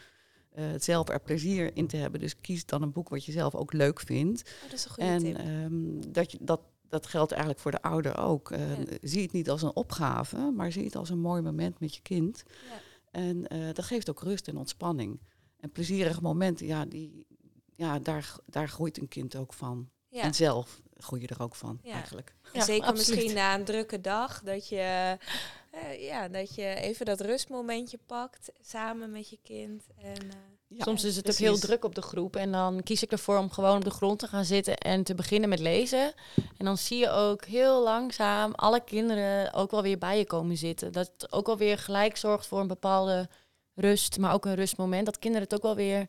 Eh, 0.51 0.67
het 0.71 0.85
zelf 0.85 1.09
er 1.09 1.21
plezier 1.21 1.77
in 1.77 1.87
te 1.87 1.97
hebben. 1.97 2.21
Dus 2.21 2.41
kies 2.41 2.67
dan 2.67 2.83
een 2.83 2.93
boek 2.93 3.09
wat 3.09 3.25
je 3.25 3.33
zelf 3.33 3.55
ook 3.55 3.73
leuk 3.73 4.01
vindt. 4.01 4.43
Oh, 4.43 4.63
dat 4.71 4.73
is 4.79 4.85
een 4.85 4.91
goede 4.91 5.09
En 5.11 5.19
tip. 5.23 5.37
ehm, 5.37 6.13
dat, 6.13 6.33
je, 6.33 6.39
dat, 6.41 6.61
dat 6.89 7.07
geldt 7.07 7.31
eigenlijk 7.31 7.61
voor 7.61 7.71
de 7.71 7.83
ouder 7.83 8.19
ook. 8.19 8.51
Eh, 8.51 8.79
Ja. 8.79 8.85
Zie 9.01 9.23
het 9.23 9.33
niet 9.33 9.51
als 9.51 9.63
een 9.63 9.75
opgave, 9.77 10.51
maar 10.57 10.73
zie 10.73 10.85
het 10.85 10.97
als 10.97 11.11
een 11.11 11.21
mooi 11.21 11.43
moment 11.43 11.81
met 11.81 11.95
je 11.95 12.03
kind. 12.03 12.43
Ja. 12.71 12.81
En 13.21 13.43
dat 13.73 13.85
geeft 13.85 14.11
ook 14.11 14.23
rust 14.23 14.49
en 14.49 14.57
ontspanning. 14.57 15.21
En 15.57 15.71
plezierige 15.73 16.21
momenten, 16.23 16.67
ja, 16.67 16.85
die, 16.85 17.27
ja 17.73 17.99
daar, 17.99 18.35
daar 18.47 18.69
groeit 18.69 18.99
een 18.99 19.09
kind 19.09 19.37
ook 19.37 19.53
van. 19.53 19.89
Ja. 20.09 20.23
En 20.23 20.35
zelf 20.35 20.83
groei 20.99 21.21
je 21.21 21.29
er 21.29 21.43
ook 21.43 21.55
van, 21.55 21.81
Ja. 21.83 21.93
eigenlijk. 21.93 22.35
En 22.53 22.63
zeker 22.63 22.87
absoluut. 22.89 23.09
misschien 23.17 23.35
na 23.35 23.55
een 23.55 23.65
drukke 23.65 24.01
dag, 24.01 24.43
dat 24.43 24.69
je, 24.69 25.17
eh, 25.71 26.03
ja, 26.03 26.29
dat 26.29 26.55
je 26.55 26.75
even 26.75 27.07
dat 27.07 27.21
rustmomentje 27.21 27.99
pakt 28.07 28.51
samen 28.61 29.11
met 29.11 29.31
je 29.31 29.39
kind. 29.43 29.83
En, 30.03 30.15
eh, 30.31 30.37
Ja, 30.69 30.85
Soms 30.85 31.05
is 31.05 31.15
het 31.15 31.25
precies. 31.25 31.47
ook 31.47 31.53
heel 31.53 31.61
druk 31.61 31.85
op 31.85 31.95
de 31.95 32.03
groep 32.03 32.37
en 32.37 32.53
dan 32.53 32.83
kies 32.83 33.03
ik 33.03 33.13
ervoor 33.13 33.39
om 33.39 33.51
gewoon 33.51 33.77
op 33.77 33.85
de 33.85 33.91
grond 33.91 34.19
te 34.19 34.27
gaan 34.27 34.45
zitten 34.45 34.79
en 34.79 35.03
te 35.03 35.15
beginnen 35.15 35.49
met 35.49 35.59
lezen. 35.59 36.13
En 36.57 36.65
dan 36.65 36.77
zie 36.79 36.99
je 36.99 37.11
ook 37.11 37.45
heel 37.45 37.83
langzaam 37.83 38.53
alle 38.55 38.85
kinderen 38.85 39.53
ook 39.53 39.71
wel 39.71 39.83
weer 39.83 39.99
bij 39.99 40.19
je 40.19 40.27
komen 40.27 40.57
zitten. 40.57 40.93
Dat 40.93 41.11
het 41.17 41.33
ook 41.33 41.47
wel 41.47 41.57
weer 41.57 41.79
gelijk 41.79 42.17
zorgt 42.17 42.47
voor 42.47 42.61
een 42.61 42.67
bepaalde 42.67 43.29
rust, 43.75 44.19
maar 44.19 44.33
ook 44.33 44.45
een 44.45 44.55
rustmoment. 44.55 45.07
Dat 45.07 45.19
kinderen 45.19 45.45
het 45.49 45.55
ook 45.57 45.63
wel 45.63 45.75
weer 45.77 46.07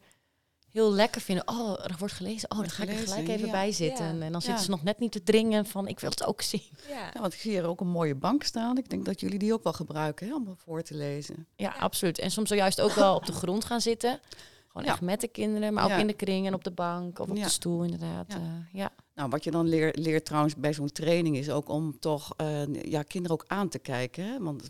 heel 0.77 0.93
lekker 0.93 1.21
vinden. 1.21 1.47
Oh, 1.47 1.83
er 1.85 1.95
wordt 1.99 2.13
gelezen. 2.13 2.51
Oh, 2.51 2.57
dan 2.57 2.69
ga 2.69 2.83
ik 2.83 2.89
er 2.89 2.95
gelijk 2.95 3.27
even 3.27 3.45
ja. 3.45 3.51
bij 3.51 3.71
zitten. 3.71 4.05
Ja. 4.05 4.11
En 4.11 4.19
dan 4.19 4.29
Ja. 4.31 4.39
zitten 4.39 4.63
ze 4.63 4.69
nog 4.69 4.83
net 4.83 4.99
niet 4.99 5.11
te 5.11 5.23
dringen 5.23 5.65
van 5.65 5.87
ik 5.87 5.99
wil 5.99 6.09
het 6.09 6.25
ook 6.25 6.41
zien. 6.41 6.61
ja. 6.89 7.09
Ja, 7.13 7.19
want 7.21 7.33
ik 7.33 7.39
zie 7.39 7.51
hier 7.51 7.65
ook 7.67 7.79
een 7.81 7.87
mooie 7.87 8.15
bank 8.15 8.43
staan. 8.43 8.77
Ik 8.77 8.89
denk 8.89 9.05
dat 9.05 9.19
jullie 9.19 9.39
die 9.39 9.53
ook 9.53 9.63
wel 9.63 9.73
gebruiken 9.73 10.27
hè, 10.27 10.35
om 10.35 10.53
voor 10.57 10.81
te 10.81 10.95
lezen. 10.95 11.47
Ja, 11.55 11.75
absoluut. 11.79 12.19
En 12.19 12.31
soms 12.31 12.49
juist 12.49 12.81
ook 12.81 12.91
wel 12.93 13.15
op 13.15 13.25
de 13.25 13.31
grond 13.33 13.65
gaan 13.65 13.81
zitten. 13.81 14.19
Gewoon 14.67 14.83
Ja. 14.87 14.91
echt 14.91 15.01
met 15.01 15.21
de 15.21 15.27
kinderen, 15.27 15.73
maar 15.73 15.83
ook 15.83 15.89
Ja. 15.89 15.97
in 15.97 16.07
de 16.07 16.13
kring 16.13 16.47
en 16.47 16.53
op 16.53 16.63
de 16.63 16.71
bank 16.71 17.19
of 17.19 17.29
op 17.29 17.37
Ja. 17.37 17.43
de 17.43 17.49
stoel 17.49 17.83
inderdaad. 17.83 18.25
Ja. 18.33 18.37
Ja. 18.37 18.67
ja. 18.71 18.91
Nou, 19.15 19.29
wat 19.29 19.43
je 19.43 19.51
dan 19.51 19.67
leer- 19.67 19.95
leert 19.99 20.25
trouwens 20.25 20.55
bij 20.55 20.73
zo'n 20.73 20.91
training 20.91 21.37
is 21.37 21.49
ook 21.49 21.69
om 21.69 21.99
toch 21.99 22.33
eh, 22.37 22.73
ja, 22.83 23.01
kinderen 23.03 23.37
ook 23.37 23.45
aan 23.47 23.69
te 23.69 23.79
kijken. 23.79 24.23
Hè? 24.25 24.39
Want 24.39 24.67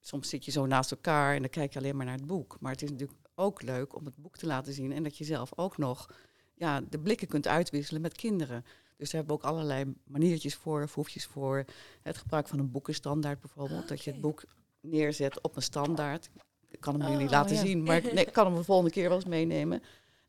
soms 0.00 0.28
zit 0.28 0.44
je 0.44 0.50
zo 0.50 0.66
naast 0.66 0.90
elkaar 0.90 1.34
en 1.34 1.40
dan 1.40 1.50
kijk 1.50 1.72
je 1.72 1.78
alleen 1.78 1.96
maar 1.96 2.06
naar 2.06 2.14
het 2.16 2.26
boek. 2.26 2.56
Maar 2.60 2.72
het 2.72 2.82
is 2.82 2.90
natuurlijk 2.90 3.18
ook 3.38 3.62
leuk 3.62 3.94
om 3.96 4.04
het 4.04 4.16
boek 4.16 4.36
te 4.36 4.46
laten 4.46 4.72
zien 4.72 4.92
en 4.92 5.02
dat 5.02 5.16
je 5.18 5.24
zelf 5.24 5.50
ook 5.56 5.78
nog 5.78 6.10
ja, 6.54 6.80
de 6.80 6.98
blikken 6.98 7.28
kunt 7.28 7.46
uitwisselen 7.46 8.00
met 8.00 8.14
kinderen. 8.16 8.64
Dus 8.96 9.10
daar 9.10 9.20
hebben 9.20 9.36
we 9.40 9.42
ook 9.42 9.50
allerlei 9.52 9.94
maniertjes 10.04 10.54
voor, 10.54 10.88
foefjes 10.88 11.26
voor. 11.26 11.64
Het 12.02 12.16
gebruik 12.16 12.48
van 12.48 12.58
een 12.58 12.70
boekenstandaard 12.70 13.40
bijvoorbeeld. 13.40 13.88
Dat 13.88 14.02
je 14.04 14.10
het 14.10 14.20
boek 14.20 14.42
neerzet 14.80 15.40
op 15.40 15.56
een 15.56 15.62
standaard. 15.62 16.30
Ik 16.70 16.80
kan 16.80 16.94
hem 16.94 17.02
Oh, 17.02 17.12
jullie 17.12 17.28
laten 17.30 17.56
ja. 17.56 17.60
zien, 17.62 17.82
maar 17.82 17.96
ik, 17.96 18.12
nee, 18.12 18.24
ik 18.24 18.32
kan 18.32 18.46
hem 18.46 18.54
de 18.54 18.64
volgende 18.64 18.90
keer 18.90 19.08
wel 19.08 19.16
eens 19.16 19.26
meenemen. 19.26 19.82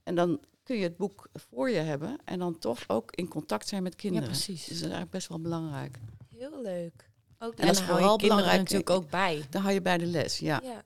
En 0.03 0.15
dan 0.15 0.39
kun 0.63 0.77
je 0.77 0.83
het 0.83 0.97
boek 0.97 1.27
voor 1.33 1.69
je 1.69 1.77
hebben 1.79 2.17
en 2.25 2.39
dan 2.39 2.59
toch 2.59 2.83
ook 2.87 3.11
in 3.15 3.27
contact 3.27 3.67
zijn 3.67 3.83
met 3.83 3.91
ja, 3.93 3.97
kinderen. 3.99 4.27
precies. 4.27 4.57
Dus 4.59 4.65
dat 4.67 4.75
is 4.75 4.81
eigenlijk 4.81 5.11
best 5.11 5.27
wel 5.27 5.39
belangrijk. 5.39 5.97
Heel 6.35 6.61
leuk. 6.61 7.09
Ook 7.39 7.53
En 7.55 7.65
dat 7.65 7.65
dan 7.65 7.69
is 7.69 7.79
hou 7.79 7.91
je 7.91 7.97
vooral 7.97 8.17
kinderen 8.17 8.43
belangrijk, 8.43 8.59
natuurlijk 8.59 8.89
ik- 8.89 8.95
ook 8.95 9.09
bij. 9.09 9.45
Dan 9.49 9.61
hou 9.61 9.73
je 9.73 9.81
bij 9.81 9.97
de 9.97 10.05
les, 10.05 10.39
ja. 10.39 10.59
ja. 10.63 10.83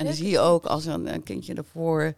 En 0.00 0.06
dan 0.06 0.14
zie 0.14 0.28
je 0.28 0.38
ook 0.38 0.66
als 0.66 0.84
een, 0.84 1.14
een 1.14 1.22
kindje 1.22 1.54
ervoor 1.54 2.14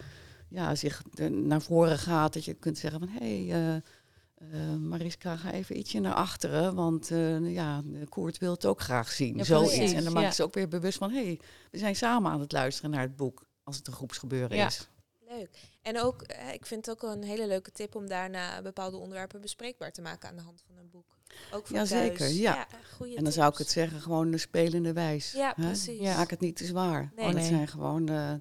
ja, 0.49 0.75
zich 0.75 1.03
naar 1.31 1.63
voren 1.63 1.99
gaat, 1.99 2.33
dat 2.33 2.45
je 2.45 2.55
kunt 2.55 2.79
zeggen 2.79 3.01
van 3.01 3.09
hé, 3.09 3.47
hey, 3.47 3.55
eh, 3.55 3.77
eh, 3.77 4.77
Mariska, 4.77 5.37
ga 5.37 5.53
even 5.53 5.79
ietsje 5.79 6.01
naar 6.01 6.15
achteren, 6.15 6.75
want 6.75 7.11
eh, 7.11 7.53
ja, 7.53 7.83
Koert 8.09 8.39
wil 8.39 8.53
het 8.53 8.67
ook 8.67 8.81
graag 8.81 9.11
zien. 9.11 9.37
Ja, 9.37 9.45
Zoiets. 9.45 9.93
En 9.93 10.05
dan 10.05 10.13
maak 10.13 10.23
je 10.23 10.29
ja. 10.29 10.35
ze 10.35 10.43
ook 10.43 10.55
weer 10.55 10.69
bewust 10.69 10.99
van 10.99 11.11
hé, 11.11 11.25
hey, 11.25 11.41
we 11.71 11.79
zijn 11.79 11.97
samen 11.97 12.33
aan 12.33 12.41
het 12.41 12.53
luisteren 12.53 12.91
naar 12.91 13.01
het 13.01 13.17
boek 13.17 13.47
als 13.65 13.77
het 13.77 13.87
een 13.87 13.93
groepsgebeuren 13.93 14.57
Ja. 14.57 14.67
is. 14.67 14.89
Leuk. 15.29 15.51
En 15.83 16.01
ook, 16.01 16.23
ik 16.53 16.67
vind 16.67 16.87
het 16.87 16.91
ook 16.95 17.11
een 17.11 17.23
hele 17.23 17.47
leuke 17.47 17.73
tip 17.73 17.95
om 17.95 18.09
daarna 18.09 18.63
bepaalde 18.63 18.97
onderwerpen 18.97 19.41
bespreekbaar 19.41 19.93
te 19.93 20.03
maken 20.03 20.29
aan 20.29 20.37
de 20.37 20.43
hand 20.43 20.63
van 20.67 20.77
een 20.77 20.91
boek. 20.91 21.17
Ook 21.53 21.67
voor 21.67 21.77
Jazeker, 21.77 22.17
thuis. 22.19 22.39
ja. 22.39 22.67
goeie 22.97 23.17
En 23.17 23.25
dan 23.25 23.33
zou 23.33 23.53
ik 23.53 23.59
het 23.59 23.71
zeggen, 23.71 24.01
gewoon 24.01 24.31
de 24.31 24.39
spelende 24.39 24.93
wijs. 24.93 25.33
Ja, 25.33 25.53
hè? 25.57 25.63
precies. 25.63 26.01
Ja. 26.01 26.17
Maak 26.17 26.31
het 26.31 26.41
niet 26.41 26.57
te 26.57 26.65
zwaar. 26.65 27.13
Nee. 27.17 27.25
want 27.25 27.37
het 27.39 27.47
zijn 27.47 27.69
gewoon 27.69 28.09
eh, 28.09 28.33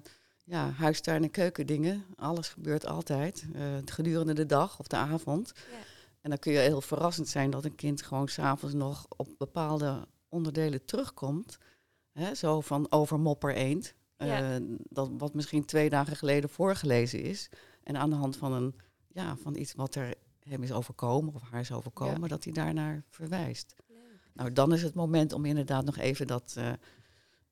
ja, 0.44 0.70
huistuin- 0.70 1.22
en 1.22 1.30
keukendingen. 1.30 2.04
Alles 2.16 2.48
gebeurt 2.48 2.86
altijd. 2.86 3.44
eh, 3.54 3.62
gedurende 3.84 4.32
de 4.34 4.46
dag 4.46 4.78
of 4.78 4.86
de 4.86 4.96
avond. 4.96 5.52
Ja. 5.54 5.76
En 6.20 6.30
dan 6.30 6.38
kun 6.38 6.52
je 6.52 6.58
heel 6.58 6.80
verrassend 6.80 7.28
zijn 7.28 7.50
dat 7.50 7.64
een 7.64 7.74
kind 7.74 8.02
gewoon 8.02 8.28
s'avonds 8.28 8.74
nog 8.74 9.06
op 9.16 9.28
bepaalde 9.38 10.06
onderdelen 10.28 10.84
terugkomt. 10.84 11.58
Hè, 12.12 12.34
zo 12.34 12.60
van 12.60 12.86
over 12.90 13.20
mopper 13.20 13.54
eend. 13.54 13.94
Ja. 14.16 14.54
eh, 14.54 14.60
dat, 14.88 15.10
wat 15.18 15.34
misschien 15.34 15.64
twee 15.64 15.90
dagen 15.90 16.16
geleden 16.16 16.50
voorgelezen 16.50 17.22
is. 17.22 17.48
En 17.82 17.96
aan 17.96 18.10
de 18.10 18.16
hand 18.16 18.36
van, 18.36 18.52
een, 18.52 18.74
ja, 19.08 19.36
van 19.36 19.56
iets 19.56 19.74
wat 19.74 19.94
er 19.94 20.14
hem 20.48 20.62
is 20.62 20.72
overkomen 20.72 21.34
of 21.34 21.42
haar 21.50 21.60
is 21.60 21.72
overkomen, 21.72 22.20
Ja. 22.20 22.28
dat 22.28 22.44
hij 22.44 22.52
daarnaar 22.52 23.02
verwijst. 23.10 23.74
Leuk. 23.88 23.98
Nou, 24.32 24.52
dan 24.52 24.72
is 24.72 24.82
het 24.82 24.94
moment 24.94 25.32
om 25.32 25.44
inderdaad 25.44 25.84
nog 25.84 25.96
even 25.96 26.26
dat 26.26 26.54
eh, 26.56 26.72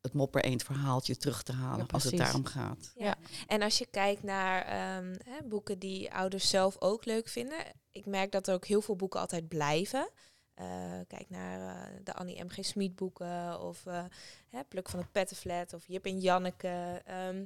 het 0.01 0.13
mopper 0.13 0.45
eend 0.45 0.63
verhaaltje 0.63 1.17
terug 1.17 1.43
te 1.43 1.53
halen 1.53 1.79
Ja, 1.79 1.93
als 1.93 2.05
het 2.05 2.17
daarom 2.17 2.45
gaat. 2.45 2.93
Ja. 2.95 3.05
Ja. 3.05 3.17
En 3.47 3.63
als 3.63 3.79
je 3.79 3.87
kijkt 3.87 4.23
naar 4.23 4.63
ehm, 4.63 5.17
hè, 5.25 5.43
boeken 5.49 5.79
die 5.79 6.15
ouders 6.15 6.49
zelf 6.49 6.77
ook 6.81 7.05
leuk 7.05 7.29
vinden. 7.29 7.59
Ik 7.91 8.07
merk 8.07 8.33
dat 8.33 8.49
er 8.49 8.55
ook 8.55 8.67
heel 8.67 8.83
veel 8.83 8.97
boeken 8.97 9.21
altijd 9.21 9.49
blijven. 9.49 10.09
Eh, 10.55 10.67
kijk 11.07 11.31
naar 11.31 11.61
eh, 11.61 11.99
de 12.05 12.15
Annie 12.15 12.45
M.G. 12.45 12.65
Smit 12.65 12.97
boeken 12.97 13.61
of 13.61 13.87
eh, 13.87 14.05
hè, 14.49 14.65
Pluk 14.65 14.89
van 14.89 14.99
het 15.01 15.13
Pettenflat 15.13 15.73
of 15.75 15.87
Jip 15.87 16.05
en 16.07 16.21
Janneke. 16.21 17.03
Ehm, 17.05 17.45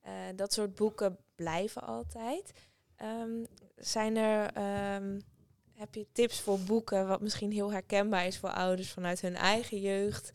eh, 0.00 0.12
dat 0.36 0.52
soort 0.52 0.74
boeken 0.74 1.18
blijven 1.34 1.82
altijd. 1.82 2.52
Ehm, 2.96 3.44
zijn 3.76 4.16
er, 4.16 4.52
ehm, 4.52 5.20
heb 5.74 5.94
je 5.94 6.06
tips 6.12 6.40
voor 6.40 6.60
boeken 6.60 7.08
wat 7.08 7.20
misschien 7.20 7.52
heel 7.52 7.72
herkenbaar 7.72 8.26
is 8.26 8.38
voor 8.38 8.50
ouders 8.50 8.92
vanuit 8.92 9.20
hun 9.20 9.34
eigen 9.34 9.80
jeugd? 9.80 10.32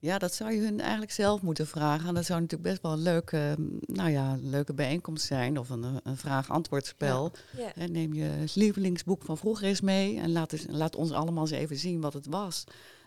Ja, 0.00 0.18
dat 0.18 0.34
zou 0.34 0.52
je 0.52 0.60
hun 0.60 0.80
eigenlijk 0.80 1.12
zelf 1.12 1.42
moeten 1.42 1.66
vragen. 1.66 2.08
En 2.08 2.14
dat 2.14 2.24
zou 2.24 2.40
natuurlijk 2.40 2.70
best 2.70 2.82
wel 2.82 2.92
een 2.92 3.02
leuke, 3.02 3.54
mm, 3.58 3.78
nou 3.80 4.10
ja, 4.10 4.32
een 4.32 4.50
leuke 4.50 4.74
bijeenkomst 4.74 5.26
zijn 5.26 5.58
of 5.58 5.70
een, 5.70 6.00
een 6.02 6.16
vraag-antwoordspel. 6.16 7.32
Ja. 7.56 7.86
Neem 7.86 8.14
je 8.14 8.44
lievelingsboek 8.54 9.22
van 9.22 9.38
vroeger 9.38 9.66
eens 9.66 9.80
mee 9.80 10.18
en 10.18 10.32
laat, 10.32 10.52
eens, 10.52 10.66
laat 10.68 10.96
ons 10.96 11.12
allemaal 11.12 11.42
eens 11.42 11.50
even 11.50 11.76
zien 11.76 12.00
wat 12.00 12.12
het 12.12 12.26
was. 12.26 12.64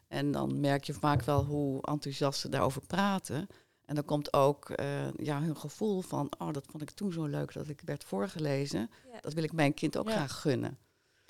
En 0.08 0.32
dan 0.32 0.60
merk 0.60 0.84
je 0.84 0.94
vaak 0.94 1.24
wel 1.24 1.44
hoe 1.44 1.82
enthousiast 1.82 2.40
ze 2.40 2.50
daarover 2.50 2.82
praten. 2.88 3.48
En 3.92 3.98
dan 3.98 4.06
komt 4.06 4.34
ook 4.34 4.70
eh, 4.70 5.14
ja, 5.14 5.42
hun 5.42 5.58
gevoel 5.58 6.02
van, 6.02 6.32
oh, 6.38 6.52
dat 6.54 6.66
vond 6.70 6.84
ik 6.84 6.92
toen 6.92 7.12
zo 7.12 7.26
leuk 7.26 7.54
dat 7.54 7.68
ik 7.68 7.82
werd 7.86 8.04
voorgelezen. 8.04 8.90
Ja. 9.12 9.20
Dat 9.20 9.34
wil 9.34 9.44
ik 9.44 9.52
mijn 9.52 9.74
kind 9.74 9.98
ook 9.98 10.08
Ja. 10.08 10.14
graag 10.16 10.42
gunnen. 10.42 10.78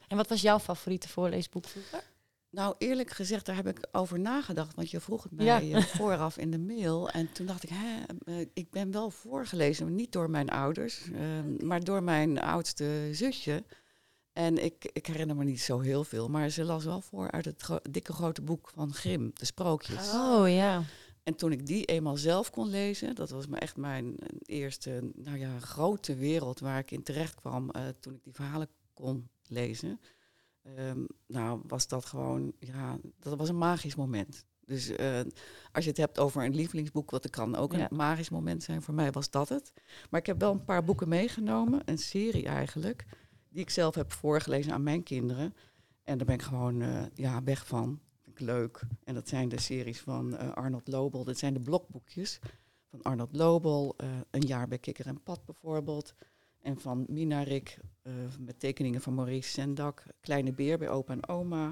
En 0.08 0.18
wat 0.18 0.28
was 0.30 0.42
jouw 0.42 0.60
favoriete 0.60 1.10
voorleesboek 1.10 1.66
vroeger? 1.68 2.04
Nou, 2.50 2.76
eerlijk 2.78 3.10
gezegd, 3.10 3.46
daar 3.46 3.56
heb 3.56 3.68
ik 3.68 3.88
over 3.92 4.20
nagedacht. 4.20 4.76
Want 4.76 4.92
je 4.92 5.00
vroeg 5.00 5.24
het 5.24 5.32
mij 5.32 5.46
Ja. 5.46 5.62
eh, 5.62 5.84
vooraf 6.00 6.38
in 6.38 6.52
de 6.52 6.60
mail. 6.60 7.10
En 7.10 7.32
toen 7.32 7.46
dacht 7.46 7.64
ik, 7.64 7.70
hè, 7.74 8.04
eh, 8.26 8.46
ik 8.54 8.70
ben 8.72 8.92
wel 8.92 9.10
voorgelezen. 9.10 9.86
maar 9.86 9.94
Niet 9.94 10.12
door 10.12 10.30
mijn 10.30 10.50
ouders, 10.50 11.02
maar 11.64 11.84
door 11.84 12.04
mijn 12.04 12.40
oudste 12.42 13.10
zusje. 13.12 13.64
En 14.34 14.64
ik, 14.64 14.90
ik 14.94 15.06
herinner 15.08 15.36
me 15.36 15.44
niet 15.44 15.62
zo 15.62 15.80
heel 15.80 16.04
veel. 16.04 16.28
Maar 16.30 16.50
ze 16.50 16.64
las 16.64 16.84
wel 16.86 17.02
voor 17.02 17.32
uit 17.32 17.46
het 17.46 17.62
gro- 17.62 17.80
dikke 17.90 18.14
grote 18.14 18.42
boek 18.42 18.70
van 18.74 18.94
Grimm, 18.94 19.32
de 19.34 19.46
sprookjes. 19.46 20.12
Oh 20.14 20.50
ja. 20.50 20.84
En 21.24 21.36
toen 21.36 21.52
ik 21.52 21.66
die 21.66 21.86
eenmaal 21.86 22.18
zelf 22.18 22.50
kon 22.50 22.68
lezen, 22.70 23.16
dat 23.16 23.30
was 23.30 23.48
echt 23.50 23.78
mijn 23.78 24.18
eh, 24.18 24.28
eerste 24.42 25.12
nou 25.16 25.38
ja, 25.38 25.60
grote 25.60 26.16
wereld 26.16 26.60
waar 26.60 26.80
ik 26.80 26.92
in 26.92 27.04
terecht 27.04 27.36
kwam 27.36 27.70
eh, 27.70 27.88
toen 28.00 28.14
ik 28.14 28.24
die 28.24 28.34
verhalen 28.34 28.68
kon 28.94 29.30
lezen. 29.48 30.00
Ehm, 30.62 31.06
nou, 31.28 31.62
was 31.68 31.88
dat 31.88 32.06
gewoon, 32.06 32.54
ja, 32.60 32.98
dat 33.20 33.38
was 33.38 33.50
een 33.50 33.58
magisch 33.58 33.96
moment. 33.96 34.46
Dus 34.66 34.90
eh, 34.90 35.20
als 35.72 35.84
je 35.84 35.90
het 35.90 36.00
hebt 36.00 36.20
over 36.20 36.46
een 36.46 36.56
lievelingsboek, 36.56 37.12
wat 37.12 37.24
er 37.24 37.30
kan 37.30 37.56
ook 37.56 37.74
Ja. 37.74 37.88
een 37.90 37.98
magisch 37.98 38.30
moment 38.30 38.64
zijn, 38.64 38.82
voor 38.82 38.94
mij 38.94 39.12
was 39.12 39.30
dat 39.30 39.50
het. 39.50 39.74
Maar 40.10 40.20
ik 40.20 40.26
heb 40.26 40.40
wel 40.40 40.52
een 40.52 40.64
paar 40.66 40.84
boeken 40.84 41.08
meegenomen, 41.10 41.82
een 41.86 41.98
serie 41.98 42.46
eigenlijk, 42.46 43.06
die 43.50 43.62
ik 43.62 43.70
zelf 43.70 43.96
heb 43.96 44.12
voorgelezen 44.12 44.74
aan 44.74 44.84
mijn 44.84 45.04
kinderen. 45.04 45.56
En 46.04 46.18
daar 46.18 46.28
ben 46.28 46.36
ik 46.36 46.42
gewoon 46.42 47.10
ja, 47.14 47.44
weg 47.44 47.68
van. 47.68 48.00
Leuk. 48.42 48.82
En 49.04 49.14
dat 49.14 49.28
zijn 49.28 49.50
de 49.50 49.60
series 49.60 50.00
van 50.00 50.38
eh, 50.38 50.52
Arnold 50.52 50.88
Lobel. 50.88 51.24
Dat 51.24 51.38
zijn 51.38 51.54
de 51.54 51.60
blokboekjes 51.60 52.40
van 52.90 53.02
Arnold 53.02 53.36
Lobel. 53.36 53.94
eh, 53.98 54.10
een 54.32 54.42
jaar 54.42 54.68
bij 54.68 54.78
Kikker 54.78 55.08
en 55.08 55.24
Pat 55.24 55.46
bijvoorbeeld. 55.46 56.14
En 56.62 56.80
van 56.80 57.06
Minarik 57.10 57.78
eh, 58.02 58.14
met 58.40 58.60
tekeningen 58.60 59.02
van 59.02 59.16
Maurice 59.16 59.50
Sendak. 59.50 60.04
Kleine 60.22 60.52
Beer 60.54 60.78
bij 60.78 60.90
opa 60.90 61.14
en 61.14 61.28
oma. 61.28 61.72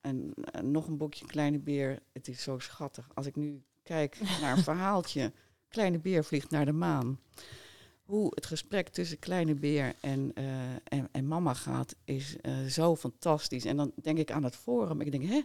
En 0.00 0.34
nog 0.62 0.86
een 0.86 0.96
boekje 0.96 1.26
Kleine 1.26 1.58
Beer. 1.58 1.98
Het 2.12 2.28
is 2.28 2.42
zo 2.42 2.58
schattig. 2.58 3.08
Als 3.14 3.26
ik 3.26 3.36
nu 3.36 3.62
kijk 3.82 4.20
naar 4.40 4.56
een 4.56 4.62
verhaaltje. 4.62 5.32
Kleine 5.68 5.98
Beer 5.98 6.24
vliegt 6.24 6.50
naar 6.50 6.64
de 6.64 6.72
maan. 6.72 7.20
Hoe 8.08 8.32
het 8.34 8.46
gesprek 8.46 8.88
tussen 8.88 9.18
Kleine 9.18 9.54
Beer 9.54 9.94
en, 10.00 10.30
eh, 10.34 10.44
en, 10.84 11.08
en 11.12 11.26
mama 11.26 11.54
gaat, 11.54 11.94
is 12.04 12.36
eh, 12.40 12.64
zo 12.64 12.96
fantastisch. 12.96 13.64
En 13.64 13.76
dan 13.76 13.92
denk 14.02 14.18
ik 14.18 14.30
aan 14.30 14.44
het 14.44 14.56
forum. 14.56 15.00
Ik 15.00 15.10
denk, 15.10 15.24
hè, 15.24 15.40